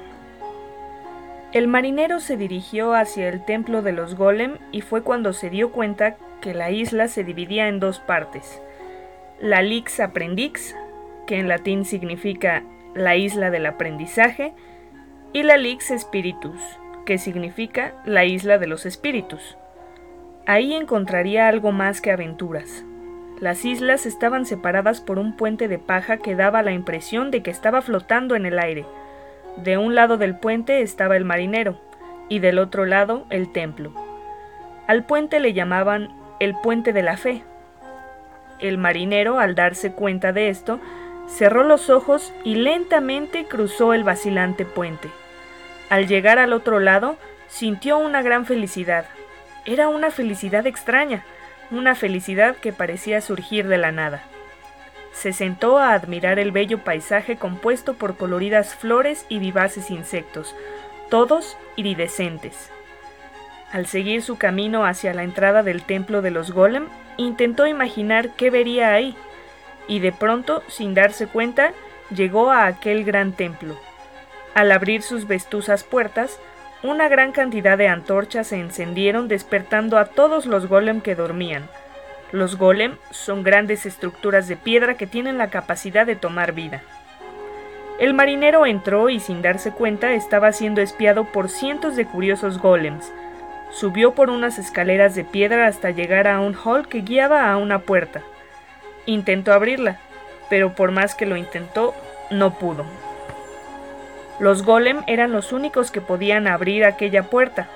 El 1.52 1.68
marinero 1.68 2.18
se 2.18 2.36
dirigió 2.38 2.94
hacia 2.94 3.28
el 3.28 3.44
templo 3.44 3.82
de 3.82 3.92
los 3.92 4.14
golem 4.14 4.56
y 4.72 4.80
fue 4.80 5.02
cuando 5.02 5.34
se 5.34 5.50
dio 5.50 5.70
cuenta 5.70 6.16
que 6.40 6.54
la 6.54 6.70
isla 6.70 7.08
se 7.08 7.24
dividía 7.24 7.68
en 7.68 7.78
dos 7.78 8.00
partes. 8.00 8.62
La 9.38 9.60
Lix 9.60 10.00
Aprendix, 10.00 10.74
que 11.26 11.38
en 11.38 11.48
latín 11.48 11.84
significa 11.84 12.62
la 12.94 13.16
isla 13.16 13.50
del 13.50 13.66
aprendizaje, 13.66 14.54
y 15.32 15.42
la 15.42 15.56
Lix 15.56 15.92
Spiritus, 15.96 16.60
que 17.06 17.18
significa 17.18 17.94
la 18.04 18.24
isla 18.24 18.58
de 18.58 18.66
los 18.66 18.86
espíritus. 18.86 19.56
Ahí 20.46 20.74
encontraría 20.74 21.48
algo 21.48 21.72
más 21.72 22.00
que 22.00 22.10
aventuras. 22.10 22.84
Las 23.40 23.64
islas 23.64 24.06
estaban 24.06 24.44
separadas 24.44 25.00
por 25.00 25.18
un 25.18 25.36
puente 25.36 25.68
de 25.68 25.78
paja 25.78 26.18
que 26.18 26.36
daba 26.36 26.62
la 26.62 26.72
impresión 26.72 27.30
de 27.30 27.42
que 27.42 27.50
estaba 27.50 27.80
flotando 27.82 28.36
en 28.36 28.46
el 28.46 28.58
aire. 28.58 28.84
De 29.56 29.78
un 29.78 29.94
lado 29.94 30.16
del 30.16 30.36
puente 30.36 30.82
estaba 30.82 31.16
el 31.16 31.24
marinero 31.24 31.80
y 32.28 32.38
del 32.38 32.58
otro 32.58 32.84
lado 32.84 33.26
el 33.30 33.50
templo. 33.52 33.92
Al 34.86 35.04
puente 35.04 35.40
le 35.40 35.52
llamaban 35.52 36.10
el 36.40 36.54
puente 36.54 36.92
de 36.92 37.02
la 37.02 37.16
fe. 37.16 37.42
El 38.58 38.78
marinero, 38.78 39.38
al 39.38 39.54
darse 39.54 39.92
cuenta 39.92 40.32
de 40.32 40.48
esto, 40.48 40.78
cerró 41.26 41.62
los 41.62 41.90
ojos 41.90 42.32
y 42.44 42.56
lentamente 42.56 43.46
cruzó 43.46 43.92
el 43.92 44.04
vacilante 44.04 44.64
puente. 44.64 45.08
Al 45.92 46.06
llegar 46.06 46.38
al 46.38 46.54
otro 46.54 46.80
lado, 46.80 47.18
sintió 47.48 47.98
una 47.98 48.22
gran 48.22 48.46
felicidad. 48.46 49.04
Era 49.66 49.88
una 49.88 50.10
felicidad 50.10 50.66
extraña, 50.66 51.22
una 51.70 51.94
felicidad 51.94 52.56
que 52.56 52.72
parecía 52.72 53.20
surgir 53.20 53.68
de 53.68 53.76
la 53.76 53.92
nada. 53.92 54.22
Se 55.12 55.34
sentó 55.34 55.76
a 55.76 55.92
admirar 55.92 56.38
el 56.38 56.50
bello 56.50 56.78
paisaje 56.78 57.36
compuesto 57.36 57.92
por 57.92 58.16
coloridas 58.16 58.74
flores 58.74 59.26
y 59.28 59.38
vivaces 59.38 59.90
insectos, 59.90 60.56
todos 61.10 61.58
iridescentes. 61.76 62.70
Al 63.70 63.84
seguir 63.84 64.22
su 64.22 64.38
camino 64.38 64.86
hacia 64.86 65.12
la 65.12 65.24
entrada 65.24 65.62
del 65.62 65.82
templo 65.82 66.22
de 66.22 66.30
los 66.30 66.52
golem, 66.52 66.88
intentó 67.18 67.66
imaginar 67.66 68.30
qué 68.30 68.48
vería 68.48 68.94
ahí, 68.94 69.14
y 69.88 69.98
de 69.98 70.12
pronto, 70.12 70.62
sin 70.68 70.94
darse 70.94 71.26
cuenta, 71.26 71.74
llegó 72.08 72.50
a 72.50 72.64
aquel 72.64 73.04
gran 73.04 73.32
templo. 73.32 73.76
Al 74.54 74.70
abrir 74.70 75.02
sus 75.02 75.26
vestuzas 75.26 75.84
puertas, 75.84 76.38
una 76.82 77.08
gran 77.08 77.32
cantidad 77.32 77.78
de 77.78 77.88
antorchas 77.88 78.48
se 78.48 78.58
encendieron 78.58 79.28
despertando 79.28 79.98
a 79.98 80.06
todos 80.06 80.46
los 80.46 80.66
golem 80.66 81.00
que 81.00 81.14
dormían. 81.14 81.68
Los 82.32 82.56
golem 82.56 82.96
son 83.10 83.42
grandes 83.44 83.86
estructuras 83.86 84.48
de 84.48 84.56
piedra 84.56 84.96
que 84.96 85.06
tienen 85.06 85.38
la 85.38 85.48
capacidad 85.48 86.06
de 86.06 86.16
tomar 86.16 86.52
vida. 86.52 86.82
El 87.98 88.14
marinero 88.14 88.66
entró 88.66 89.10
y 89.10 89.20
sin 89.20 89.42
darse 89.42 89.70
cuenta 89.70 90.12
estaba 90.12 90.52
siendo 90.52 90.80
espiado 90.80 91.24
por 91.24 91.48
cientos 91.48 91.94
de 91.94 92.04
curiosos 92.04 92.58
golems. 92.58 93.12
Subió 93.70 94.14
por 94.14 94.28
unas 94.28 94.58
escaleras 94.58 95.14
de 95.14 95.24
piedra 95.24 95.66
hasta 95.66 95.90
llegar 95.90 96.26
a 96.26 96.40
un 96.40 96.54
hall 96.54 96.88
que 96.88 97.02
guiaba 97.02 97.50
a 97.50 97.56
una 97.56 97.80
puerta. 97.80 98.22
Intentó 99.06 99.52
abrirla, 99.52 99.98
pero 100.50 100.74
por 100.74 100.90
más 100.90 101.14
que 101.14 101.26
lo 101.26 101.36
intentó, 101.36 101.94
no 102.30 102.58
pudo. 102.58 102.84
Los 104.38 104.64
golem 104.64 105.02
eran 105.06 105.32
los 105.32 105.52
únicos 105.52 105.90
que 105.90 106.00
podían 106.00 106.46
abrir 106.46 106.84
aquella 106.84 107.24
puerta. 107.24 107.68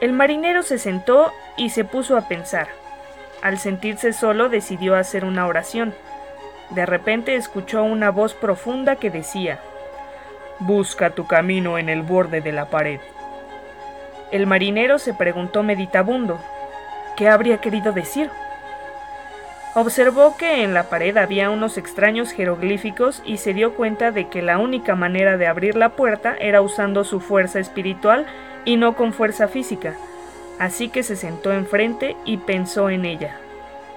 El 0.00 0.12
marinero 0.12 0.62
se 0.62 0.78
sentó 0.78 1.32
y 1.56 1.70
se 1.70 1.84
puso 1.84 2.16
a 2.16 2.28
pensar. 2.28 2.68
Al 3.42 3.58
sentirse 3.58 4.12
solo 4.12 4.48
decidió 4.48 4.96
hacer 4.96 5.24
una 5.24 5.46
oración. 5.46 5.94
De 6.70 6.86
repente 6.86 7.36
escuchó 7.36 7.82
una 7.84 8.10
voz 8.10 8.34
profunda 8.34 8.96
que 8.96 9.10
decía, 9.10 9.60
Busca 10.58 11.10
tu 11.10 11.26
camino 11.26 11.78
en 11.78 11.88
el 11.88 12.02
borde 12.02 12.40
de 12.40 12.52
la 12.52 12.66
pared. 12.66 13.00
El 14.32 14.46
marinero 14.46 14.98
se 14.98 15.14
preguntó 15.14 15.62
meditabundo, 15.62 16.40
¿qué 17.16 17.28
habría 17.28 17.58
querido 17.58 17.92
decir? 17.92 18.30
Observó 19.78 20.38
que 20.38 20.62
en 20.64 20.72
la 20.72 20.84
pared 20.84 21.18
había 21.18 21.50
unos 21.50 21.76
extraños 21.76 22.32
jeroglíficos 22.32 23.22
y 23.26 23.36
se 23.36 23.52
dio 23.52 23.74
cuenta 23.74 24.10
de 24.10 24.30
que 24.30 24.40
la 24.40 24.56
única 24.56 24.94
manera 24.94 25.36
de 25.36 25.46
abrir 25.46 25.76
la 25.76 25.90
puerta 25.90 26.34
era 26.40 26.62
usando 26.62 27.04
su 27.04 27.20
fuerza 27.20 27.60
espiritual 27.60 28.24
y 28.64 28.78
no 28.78 28.96
con 28.96 29.12
fuerza 29.12 29.48
física. 29.48 29.92
Así 30.58 30.88
que 30.88 31.02
se 31.02 31.14
sentó 31.14 31.52
enfrente 31.52 32.16
y 32.24 32.38
pensó 32.38 32.88
en 32.88 33.04
ella. 33.04 33.36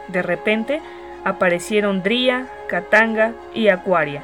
De 0.09 0.21
repente 0.21 0.81
aparecieron 1.23 2.03
Dría, 2.03 2.47
Katanga 2.67 3.31
y 3.53 3.69
Aquaria, 3.69 4.21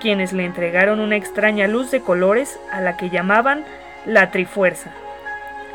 quienes 0.00 0.32
le 0.32 0.46
entregaron 0.46 1.00
una 1.00 1.16
extraña 1.16 1.68
luz 1.68 1.90
de 1.90 2.00
colores 2.00 2.58
a 2.72 2.80
la 2.80 2.96
que 2.96 3.10
llamaban 3.10 3.62
la 4.06 4.30
Trifuerza, 4.30 4.88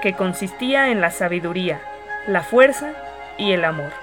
que 0.01 0.13
consistía 0.13 0.89
en 0.89 1.01
la 1.01 1.11
sabiduría, 1.11 1.79
la 2.25 2.41
fuerza 2.41 2.93
y 3.37 3.51
el 3.51 3.63
amor. 3.63 4.02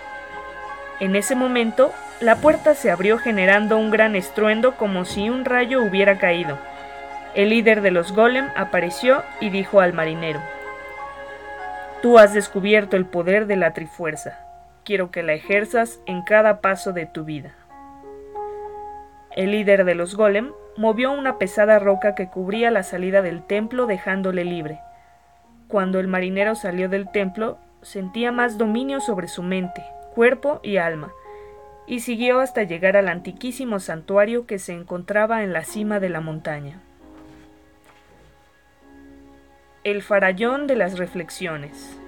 En 1.00 1.16
ese 1.16 1.34
momento, 1.34 1.92
la 2.20 2.36
puerta 2.36 2.74
se 2.74 2.90
abrió 2.90 3.16
generando 3.16 3.78
un 3.78 3.90
gran 3.90 4.14
estruendo 4.14 4.76
como 4.76 5.06
si 5.06 5.30
un 5.30 5.46
rayo 5.46 5.82
hubiera 5.82 6.18
caído. 6.18 6.58
El 7.34 7.48
líder 7.48 7.80
de 7.80 7.90
los 7.90 8.12
golem 8.12 8.50
apareció 8.54 9.22
y 9.40 9.48
dijo 9.48 9.80
al 9.80 9.94
marinero, 9.94 10.40
Tú 12.02 12.18
has 12.18 12.34
descubierto 12.34 12.98
el 12.98 13.06
poder 13.06 13.46
de 13.46 13.56
la 13.56 13.72
Trifuerza. 13.72 14.38
Quiero 14.84 15.10
que 15.10 15.22
la 15.22 15.32
ejerzas 15.32 16.00
en 16.04 16.22
cada 16.22 16.60
paso 16.60 16.92
de 16.92 17.06
tu 17.06 17.24
vida. 17.24 17.54
El 19.34 19.52
líder 19.52 19.84
de 19.86 19.94
los 19.94 20.16
golem 20.16 20.52
movió 20.76 21.12
una 21.12 21.38
pesada 21.38 21.78
roca 21.78 22.14
que 22.14 22.28
cubría 22.28 22.70
la 22.70 22.82
salida 22.82 23.22
del 23.22 23.42
templo 23.42 23.86
dejándole 23.86 24.44
libre. 24.44 24.80
Cuando 25.68 25.98
el 25.98 26.08
marinero 26.08 26.54
salió 26.56 26.90
del 26.90 27.10
templo, 27.10 27.58
sentía 27.80 28.32
más 28.32 28.58
dominio 28.58 29.00
sobre 29.00 29.28
su 29.28 29.42
mente, 29.42 29.84
cuerpo 30.20 30.60
y 30.62 30.76
alma, 30.76 31.14
y 31.86 32.00
siguió 32.00 32.40
hasta 32.40 32.64
llegar 32.64 32.94
al 32.94 33.08
antiquísimo 33.08 33.80
santuario 33.80 34.44
que 34.44 34.58
se 34.58 34.74
encontraba 34.74 35.42
en 35.44 35.54
la 35.54 35.64
cima 35.64 35.98
de 35.98 36.10
la 36.10 36.20
montaña. 36.20 36.78
El 39.82 40.02
farallón 40.02 40.66
de 40.66 40.76
las 40.76 40.98
reflexiones. 40.98 41.98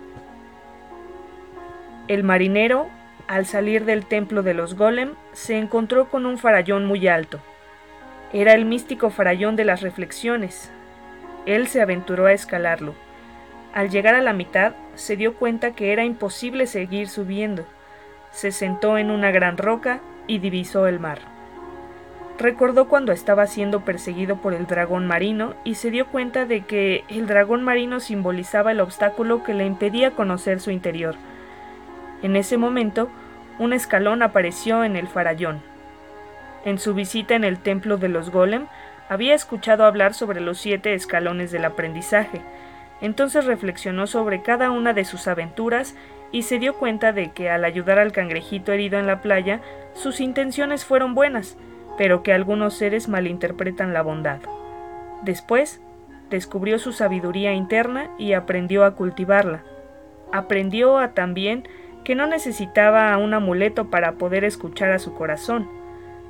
El 2.07 2.23
marinero, 2.23 2.91
al 3.29 3.47
salir 3.47 3.87
del 3.87 4.05
templo 4.05 4.43
de 4.43 4.53
los 4.53 4.77
golem, 4.77 5.15
se 5.33 5.57
encontró 5.57 6.11
con 6.11 6.27
un 6.27 6.37
farallón 6.37 6.85
muy 6.85 7.09
alto. 7.09 7.41
Era 8.35 8.53
el 8.53 8.67
místico 8.67 9.09
farallón 9.09 9.57
de 9.57 9.65
las 9.65 9.81
reflexiones. 9.81 10.71
Él 11.47 11.67
se 11.67 11.81
aventuró 11.81 12.27
a 12.27 12.35
escalarlo. 12.35 12.93
Al 13.73 13.89
llegar 13.89 14.15
a 14.15 14.21
la 14.21 14.35
mitad, 14.35 14.75
se 14.97 15.17
dio 15.17 15.33
cuenta 15.37 15.75
que 15.75 15.95
era 15.95 16.05
imposible 16.05 16.67
seguir 16.67 17.09
subiendo 17.09 17.65
se 18.33 18.51
sentó 18.51 18.99
en 18.99 19.11
una 19.11 19.31
gran 19.31 19.57
roca 19.57 20.01
y 20.27 20.39
divisó 20.39 20.87
el 20.87 20.99
mar. 20.99 21.21
Recordó 22.39 22.89
cuando 22.89 23.13
estaba 23.13 23.47
siendo 23.47 23.83
perseguido 23.83 24.37
por 24.37 24.55
el 24.55 24.67
dragón 24.67 25.07
marino 25.07 25.55
y 25.65 25.77
se 25.77 25.91
dio 25.91 26.09
cuenta 26.09 26.45
de 26.45 26.63
que 26.63 27.05
el 27.09 27.27
dragón 27.27 27.63
marino 27.63 28.01
simbolizaba 28.01 28.73
el 28.73 28.81
obstáculo 28.81 29.45
que 29.45 29.55
le 29.55 29.65
impedía 29.65 30.13
conocer 30.13 30.59
su 30.59 30.71
interior. 30.71 31.15
En 32.23 32.35
ese 32.35 32.57
momento, 32.57 33.09
un 33.59 33.73
escalón 33.73 34.23
apareció 34.23 34.83
en 34.83 34.97
el 34.97 35.07
farallón. 35.07 35.61
En 36.65 36.79
su 36.79 36.95
visita 36.95 37.35
en 37.35 37.45
el 37.45 37.59
templo 37.59 37.97
de 37.97 38.09
los 38.09 38.31
golem, 38.31 38.67
había 39.09 39.35
escuchado 39.35 39.85
hablar 39.85 40.15
sobre 40.15 40.41
los 40.41 40.59
siete 40.59 40.95
escalones 40.95 41.53
del 41.53 41.65
aprendizaje, 41.65 42.41
entonces 43.01 43.45
reflexionó 43.45 44.07
sobre 44.07 44.43
cada 44.43 44.71
una 44.71 44.95
de 44.95 45.05
sus 45.05 45.29
aventuras 45.29 45.95
y 46.33 46.43
se 46.43 46.59
dio 46.59 46.75
cuenta 46.75 47.13
de 47.13 47.31
que 47.31 47.51
al 47.51 47.65
ayudar 47.65 47.99
al 47.99 48.13
cangrejito 48.13 48.73
herido 48.73 48.99
en 48.99 49.07
la 49.07 49.21
playa, 49.21 49.61
sus 49.93 50.21
intenciones 50.21 50.85
fueron 50.85 51.15
buenas, 51.15 51.59
pero 51.99 52.23
que 52.23 52.33
algunos 52.33 52.75
seres 52.75 53.09
malinterpretan 53.09 53.93
la 53.93 54.03
bondad. 54.03 54.41
Después, 55.23 55.81
descubrió 56.31 56.79
su 56.79 56.93
sabiduría 56.93 57.53
interna 57.53 58.11
y 58.19 58.33
aprendió 58.33 58.85
a 58.85 58.95
cultivarla. 58.97 59.63
Aprendió 60.33 60.99
a 60.99 61.13
también 61.13 61.69
que 62.05 62.15
no 62.15 62.27
necesitaba 62.27 63.17
un 63.19 63.35
amuleto 63.35 63.91
para 63.91 64.13
poder 64.13 64.45
escuchar 64.45 64.91
a 64.91 64.99
su 64.99 65.15
corazón. 65.15 65.69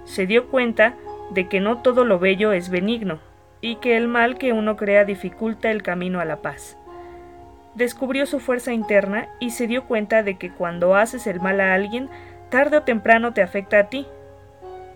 se 0.05 0.27
dio 0.27 0.49
cuenta 0.49 0.97
de 1.31 1.47
que 1.47 1.61
no 1.61 1.79
todo 1.79 2.05
lo 2.05 2.19
bello 2.19 2.53
es 2.53 2.71
benigno, 2.71 3.21
y 3.61 3.77
que 3.77 3.97
el 3.97 4.09
mal 4.09 4.37
que 4.37 4.53
uno 4.53 4.77
crea 4.77 5.05
dificulta 5.05 5.71
el 5.71 5.85
camino 5.85 6.19
a 6.19 6.25
la 6.25 6.43
paz. 6.43 6.77
Descubrió 7.75 8.27
su 8.27 8.39
fuerza 8.39 8.73
interna 8.73 9.29
y 9.39 9.51
se 9.51 9.67
dio 9.67 9.85
cuenta 9.85 10.23
de 10.23 10.37
que 10.37 10.51
cuando 10.51 10.95
haces 10.95 11.27
el 11.27 11.41
mal 11.41 11.61
a 11.61 11.75
alguien, 11.75 12.11
tarde 12.51 12.79
o 12.79 12.83
temprano 12.83 13.33
te 13.33 13.43
afecta 13.43 13.79
a 13.79 13.89
ti. 13.89 14.07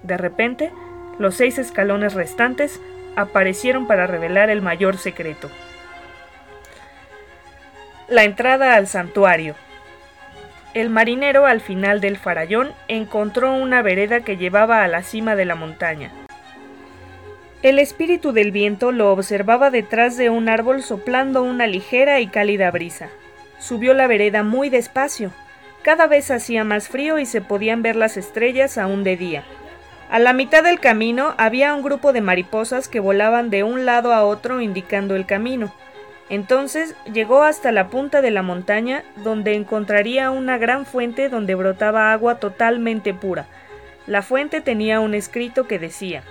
De 0.02 0.16
repente, 0.16 0.72
los 1.18 1.34
seis 1.34 1.58
escalones 1.58 2.14
restantes 2.14 2.80
aparecieron 3.16 3.86
para 3.86 4.06
revelar 4.06 4.50
el 4.50 4.60
mayor 4.60 4.98
secreto. 4.98 5.50
La 8.08 8.24
entrada 8.24 8.76
al 8.76 8.86
santuario. 8.86 9.54
El 10.74 10.90
marinero 10.90 11.46
al 11.46 11.60
final 11.60 12.02
del 12.02 12.18
farallón 12.18 12.72
encontró 12.86 13.54
una 13.54 13.80
vereda 13.80 14.20
que 14.20 14.36
llevaba 14.36 14.84
a 14.84 14.88
la 14.88 15.02
cima 15.02 15.34
de 15.34 15.46
la 15.46 15.54
montaña. 15.54 16.12
El 17.62 17.78
espíritu 17.78 18.32
del 18.32 18.52
viento 18.52 18.92
lo 18.92 19.10
observaba 19.10 19.70
detrás 19.70 20.18
de 20.18 20.28
un 20.28 20.50
árbol 20.50 20.82
soplando 20.82 21.42
una 21.42 21.66
ligera 21.66 22.20
y 22.20 22.26
cálida 22.26 22.70
brisa. 22.70 23.08
Subió 23.58 23.94
la 23.94 24.06
vereda 24.06 24.42
muy 24.42 24.68
despacio. 24.68 25.30
Cada 25.82 26.06
vez 26.06 26.30
hacía 26.30 26.64
más 26.64 26.88
frío 26.88 27.18
y 27.18 27.24
se 27.24 27.40
podían 27.40 27.80
ver 27.80 27.96
las 27.96 28.18
estrellas 28.18 28.76
aún 28.76 29.04
de 29.04 29.16
día. 29.16 29.44
A 30.10 30.18
la 30.18 30.34
mitad 30.34 30.62
del 30.62 30.80
camino 30.80 31.34
había 31.38 31.74
un 31.74 31.82
grupo 31.82 32.12
de 32.12 32.20
mariposas 32.20 32.88
que 32.88 33.00
volaban 33.00 33.48
de 33.48 33.64
un 33.64 33.86
lado 33.86 34.12
a 34.12 34.24
otro 34.24 34.60
indicando 34.60 35.16
el 35.16 35.24
camino. 35.24 35.72
Entonces 36.28 36.94
llegó 37.10 37.42
hasta 37.42 37.72
la 37.72 37.88
punta 37.88 38.20
de 38.20 38.32
la 38.32 38.42
montaña 38.42 39.02
donde 39.16 39.54
encontraría 39.54 40.30
una 40.30 40.58
gran 40.58 40.84
fuente 40.84 41.30
donde 41.30 41.54
brotaba 41.54 42.12
agua 42.12 42.34
totalmente 42.34 43.14
pura. 43.14 43.46
La 44.06 44.20
fuente 44.20 44.60
tenía 44.60 45.00
un 45.00 45.14
escrito 45.14 45.66
que 45.66 45.78
decía 45.78 46.22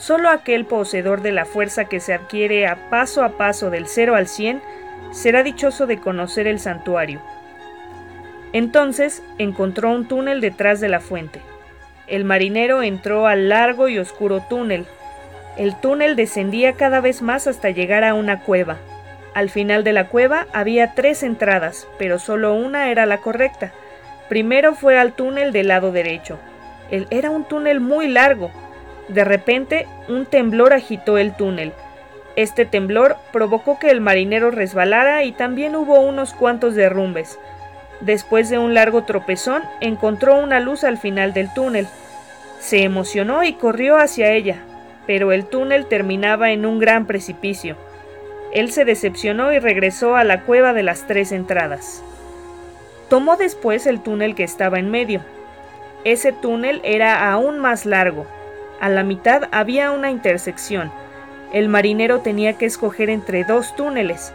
Solo 0.00 0.30
aquel 0.30 0.64
poseedor 0.64 1.20
de 1.20 1.30
la 1.30 1.44
fuerza 1.44 1.84
que 1.84 2.00
se 2.00 2.14
adquiere 2.14 2.66
a 2.66 2.88
paso 2.88 3.22
a 3.22 3.36
paso 3.36 3.68
del 3.68 3.86
0 3.86 4.16
al 4.16 4.28
100 4.28 4.62
será 5.12 5.42
dichoso 5.42 5.86
de 5.86 5.98
conocer 5.98 6.46
el 6.46 6.58
santuario. 6.58 7.20
Entonces 8.54 9.22
encontró 9.36 9.90
un 9.90 10.08
túnel 10.08 10.40
detrás 10.40 10.80
de 10.80 10.88
la 10.88 11.00
fuente. 11.00 11.42
El 12.06 12.24
marinero 12.24 12.82
entró 12.82 13.26
al 13.26 13.50
largo 13.50 13.88
y 13.88 13.98
oscuro 13.98 14.40
túnel. 14.40 14.86
El 15.58 15.78
túnel 15.78 16.16
descendía 16.16 16.72
cada 16.72 17.02
vez 17.02 17.20
más 17.20 17.46
hasta 17.46 17.68
llegar 17.68 18.02
a 18.02 18.14
una 18.14 18.40
cueva. 18.40 18.78
Al 19.34 19.50
final 19.50 19.84
de 19.84 19.92
la 19.92 20.08
cueva 20.08 20.46
había 20.54 20.94
tres 20.94 21.22
entradas, 21.22 21.86
pero 21.98 22.18
solo 22.18 22.54
una 22.54 22.90
era 22.90 23.04
la 23.04 23.18
correcta. 23.18 23.70
Primero 24.30 24.74
fue 24.74 24.98
al 24.98 25.12
túnel 25.12 25.52
del 25.52 25.68
lado 25.68 25.92
derecho. 25.92 26.38
Era 26.90 27.28
un 27.28 27.44
túnel 27.44 27.80
muy 27.80 28.08
largo. 28.08 28.50
De 29.10 29.24
repente, 29.24 29.86
un 30.08 30.24
temblor 30.24 30.72
agitó 30.72 31.18
el 31.18 31.34
túnel. 31.34 31.72
Este 32.36 32.64
temblor 32.64 33.16
provocó 33.32 33.78
que 33.80 33.90
el 33.90 34.00
marinero 34.00 34.52
resbalara 34.52 35.24
y 35.24 35.32
también 35.32 35.74
hubo 35.74 36.00
unos 36.00 36.32
cuantos 36.32 36.76
derrumbes. 36.76 37.36
Después 38.00 38.48
de 38.50 38.58
un 38.58 38.72
largo 38.72 39.02
tropezón, 39.02 39.62
encontró 39.80 40.38
una 40.38 40.60
luz 40.60 40.84
al 40.84 40.96
final 40.96 41.34
del 41.34 41.52
túnel. 41.52 41.88
Se 42.60 42.84
emocionó 42.84 43.42
y 43.42 43.54
corrió 43.54 43.96
hacia 43.96 44.30
ella, 44.30 44.58
pero 45.08 45.32
el 45.32 45.44
túnel 45.46 45.86
terminaba 45.86 46.52
en 46.52 46.64
un 46.64 46.78
gran 46.78 47.06
precipicio. 47.06 47.76
Él 48.52 48.70
se 48.70 48.84
decepcionó 48.84 49.52
y 49.52 49.58
regresó 49.58 50.14
a 50.14 50.22
la 50.22 50.42
cueva 50.42 50.72
de 50.72 50.84
las 50.84 51.08
tres 51.08 51.32
entradas. 51.32 52.02
Tomó 53.08 53.36
después 53.36 53.88
el 53.88 54.00
túnel 54.00 54.36
que 54.36 54.44
estaba 54.44 54.78
en 54.78 54.88
medio. 54.88 55.20
Ese 56.04 56.30
túnel 56.30 56.80
era 56.84 57.32
aún 57.32 57.58
más 57.58 57.86
largo. 57.86 58.24
A 58.80 58.88
la 58.88 59.04
mitad 59.04 59.42
había 59.52 59.90
una 59.90 60.10
intersección. 60.10 60.90
El 61.52 61.68
marinero 61.68 62.20
tenía 62.20 62.54
que 62.54 62.66
escoger 62.66 63.10
entre 63.10 63.44
dos 63.44 63.76
túneles. 63.76 64.32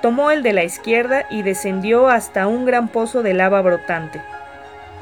Tomó 0.00 0.30
el 0.30 0.42
de 0.42 0.52
la 0.52 0.64
izquierda 0.64 1.26
y 1.28 1.42
descendió 1.42 2.08
hasta 2.08 2.46
un 2.46 2.64
gran 2.64 2.88
pozo 2.88 3.22
de 3.22 3.34
lava 3.34 3.60
brotante. 3.62 4.20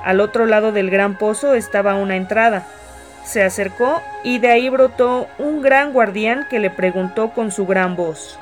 Al 0.02 0.20
otro 0.20 0.46
lado 0.46 0.72
del 0.72 0.90
gran 0.90 1.18
pozo 1.18 1.54
estaba 1.54 1.96
una 1.96 2.16
entrada. 2.16 2.66
Se 3.24 3.42
acercó 3.42 4.00
y 4.24 4.38
de 4.38 4.48
ahí 4.48 4.68
brotó 4.70 5.28
un 5.38 5.60
gran 5.60 5.92
guardián 5.92 6.46
que 6.48 6.58
le 6.58 6.70
preguntó 6.70 7.30
con 7.30 7.50
su 7.50 7.66
gran 7.66 7.94
voz. 7.94 8.38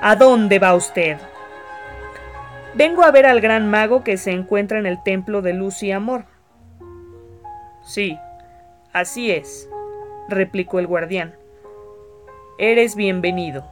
¿A 0.00 0.14
dónde 0.14 0.58
va 0.58 0.74
usted? 0.74 1.16
Vengo 2.74 3.02
a 3.02 3.10
ver 3.10 3.26
al 3.26 3.40
gran 3.40 3.68
mago 3.68 4.04
que 4.04 4.16
se 4.16 4.30
encuentra 4.30 4.78
en 4.78 4.86
el 4.86 5.02
templo 5.02 5.42
de 5.42 5.54
luz 5.54 5.82
y 5.82 5.90
amor. 5.92 6.26
Sí, 7.82 8.18
así 8.96 9.30
es, 9.30 9.68
replicó 10.26 10.78
el 10.78 10.86
guardián. 10.86 11.34
Eres 12.56 12.96
bienvenido. 12.96 13.66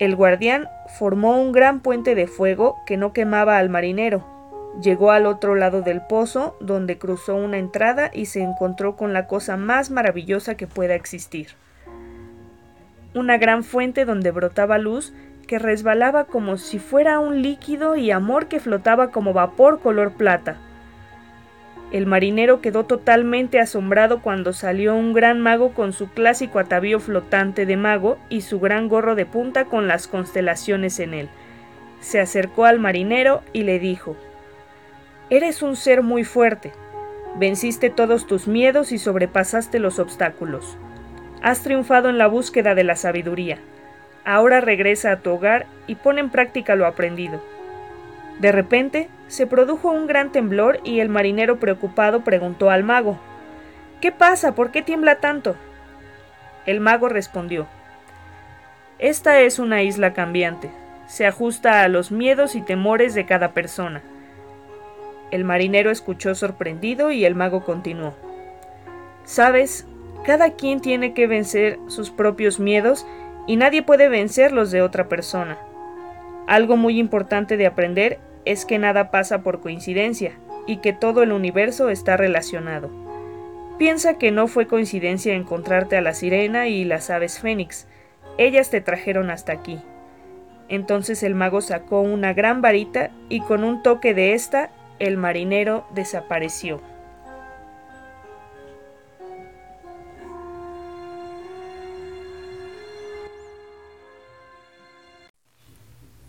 El 0.00 0.16
guardián 0.16 0.68
formó 0.98 1.40
un 1.40 1.52
gran 1.52 1.78
puente 1.80 2.16
de 2.16 2.26
fuego 2.26 2.74
que 2.86 2.96
no 2.96 3.12
quemaba 3.12 3.58
al 3.58 3.68
marinero. 3.68 4.26
Llegó 4.82 5.12
al 5.12 5.26
otro 5.26 5.54
lado 5.54 5.82
del 5.82 6.02
pozo, 6.02 6.56
donde 6.58 6.98
cruzó 6.98 7.36
una 7.36 7.58
entrada 7.58 8.10
y 8.12 8.26
se 8.26 8.42
encontró 8.42 8.96
con 8.96 9.12
la 9.12 9.28
cosa 9.28 9.56
más 9.56 9.92
maravillosa 9.92 10.56
que 10.56 10.66
pueda 10.66 10.96
existir. 10.96 11.50
Una 13.14 13.38
gran 13.38 13.62
fuente 13.62 14.04
donde 14.04 14.32
brotaba 14.32 14.78
luz 14.78 15.14
que 15.46 15.60
resbalaba 15.60 16.24
como 16.24 16.56
si 16.56 16.80
fuera 16.80 17.20
un 17.20 17.42
líquido 17.42 17.94
y 17.94 18.10
amor 18.10 18.48
que 18.48 18.58
flotaba 18.58 19.12
como 19.12 19.32
vapor 19.32 19.78
color 19.78 20.14
plata. 20.14 20.58
El 21.90 22.04
marinero 22.04 22.60
quedó 22.60 22.84
totalmente 22.84 23.60
asombrado 23.60 24.20
cuando 24.20 24.52
salió 24.52 24.94
un 24.94 25.14
gran 25.14 25.40
mago 25.40 25.72
con 25.72 25.94
su 25.94 26.10
clásico 26.10 26.58
atavío 26.58 27.00
flotante 27.00 27.64
de 27.64 27.78
mago 27.78 28.18
y 28.28 28.42
su 28.42 28.60
gran 28.60 28.88
gorro 28.88 29.14
de 29.14 29.24
punta 29.24 29.64
con 29.64 29.88
las 29.88 30.06
constelaciones 30.06 31.00
en 31.00 31.14
él. 31.14 31.28
Se 32.00 32.20
acercó 32.20 32.66
al 32.66 32.78
marinero 32.78 33.42
y 33.54 33.62
le 33.62 33.78
dijo 33.78 34.16
Eres 35.30 35.62
un 35.62 35.76
ser 35.76 36.02
muy 36.02 36.24
fuerte. 36.24 36.72
Venciste 37.36 37.88
todos 37.88 38.26
tus 38.26 38.48
miedos 38.48 38.92
y 38.92 38.98
sobrepasaste 38.98 39.78
los 39.78 39.98
obstáculos. 39.98 40.76
Has 41.40 41.62
triunfado 41.62 42.10
en 42.10 42.18
la 42.18 42.26
búsqueda 42.26 42.74
de 42.74 42.84
la 42.84 42.96
sabiduría. 42.96 43.58
Ahora 44.24 44.60
regresa 44.60 45.12
a 45.12 45.20
tu 45.20 45.30
hogar 45.30 45.66
y 45.86 45.94
pon 45.94 46.18
en 46.18 46.28
práctica 46.28 46.76
lo 46.76 46.86
aprendido. 46.86 47.40
De 48.38 48.52
repente, 48.52 49.08
se 49.26 49.46
produjo 49.46 49.90
un 49.90 50.06
gran 50.06 50.30
temblor 50.30 50.80
y 50.84 51.00
el 51.00 51.08
marinero 51.08 51.58
preocupado 51.58 52.22
preguntó 52.22 52.70
al 52.70 52.84
mago 52.84 53.18
¿Qué 54.00 54.12
pasa? 54.12 54.54
¿Por 54.54 54.70
qué 54.70 54.80
tiembla 54.82 55.16
tanto? 55.16 55.56
El 56.66 56.80
mago 56.80 57.08
respondió 57.08 57.66
Esta 58.98 59.40
es 59.40 59.58
una 59.58 59.82
isla 59.82 60.12
cambiante. 60.12 60.70
Se 61.06 61.26
ajusta 61.26 61.82
a 61.82 61.88
los 61.88 62.12
miedos 62.12 62.54
y 62.54 62.60
temores 62.60 63.14
de 63.14 63.26
cada 63.26 63.52
persona. 63.52 64.02
El 65.30 65.44
marinero 65.44 65.90
escuchó 65.90 66.34
sorprendido 66.34 67.10
y 67.10 67.24
el 67.24 67.34
mago 67.34 67.64
continuó. 67.64 68.14
Sabes, 69.24 69.86
cada 70.24 70.50
quien 70.50 70.80
tiene 70.80 71.12
que 71.12 71.26
vencer 71.26 71.78
sus 71.88 72.10
propios 72.10 72.60
miedos 72.60 73.06
y 73.46 73.56
nadie 73.56 73.82
puede 73.82 74.08
vencer 74.08 74.52
los 74.52 74.70
de 74.70 74.82
otra 74.82 75.08
persona. 75.08 75.58
Algo 76.46 76.76
muy 76.76 76.98
importante 76.98 77.56
de 77.56 77.66
aprender 77.66 78.18
es 78.48 78.64
que 78.64 78.78
nada 78.78 79.10
pasa 79.10 79.42
por 79.42 79.60
coincidencia 79.60 80.32
y 80.66 80.78
que 80.78 80.94
todo 80.94 81.22
el 81.22 81.32
universo 81.32 81.90
está 81.90 82.16
relacionado. 82.16 82.90
Piensa 83.78 84.14
que 84.14 84.30
no 84.30 84.48
fue 84.48 84.66
coincidencia 84.66 85.34
encontrarte 85.34 85.98
a 85.98 86.00
la 86.00 86.14
sirena 86.14 86.66
y 86.66 86.84
las 86.84 87.10
aves 87.10 87.38
fénix. 87.40 87.86
Ellas 88.38 88.70
te 88.70 88.80
trajeron 88.80 89.30
hasta 89.30 89.52
aquí. 89.52 89.78
Entonces 90.70 91.22
el 91.22 91.34
mago 91.34 91.60
sacó 91.60 92.00
una 92.00 92.32
gran 92.32 92.62
varita 92.62 93.10
y 93.28 93.40
con 93.42 93.64
un 93.64 93.82
toque 93.82 94.14
de 94.14 94.32
esta 94.32 94.70
el 94.98 95.18
marinero 95.18 95.86
desapareció. 95.94 96.80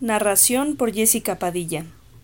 Narración 0.01 0.75
por 0.75 0.93
Jessica 0.93 1.35
Padilla. 1.35 1.85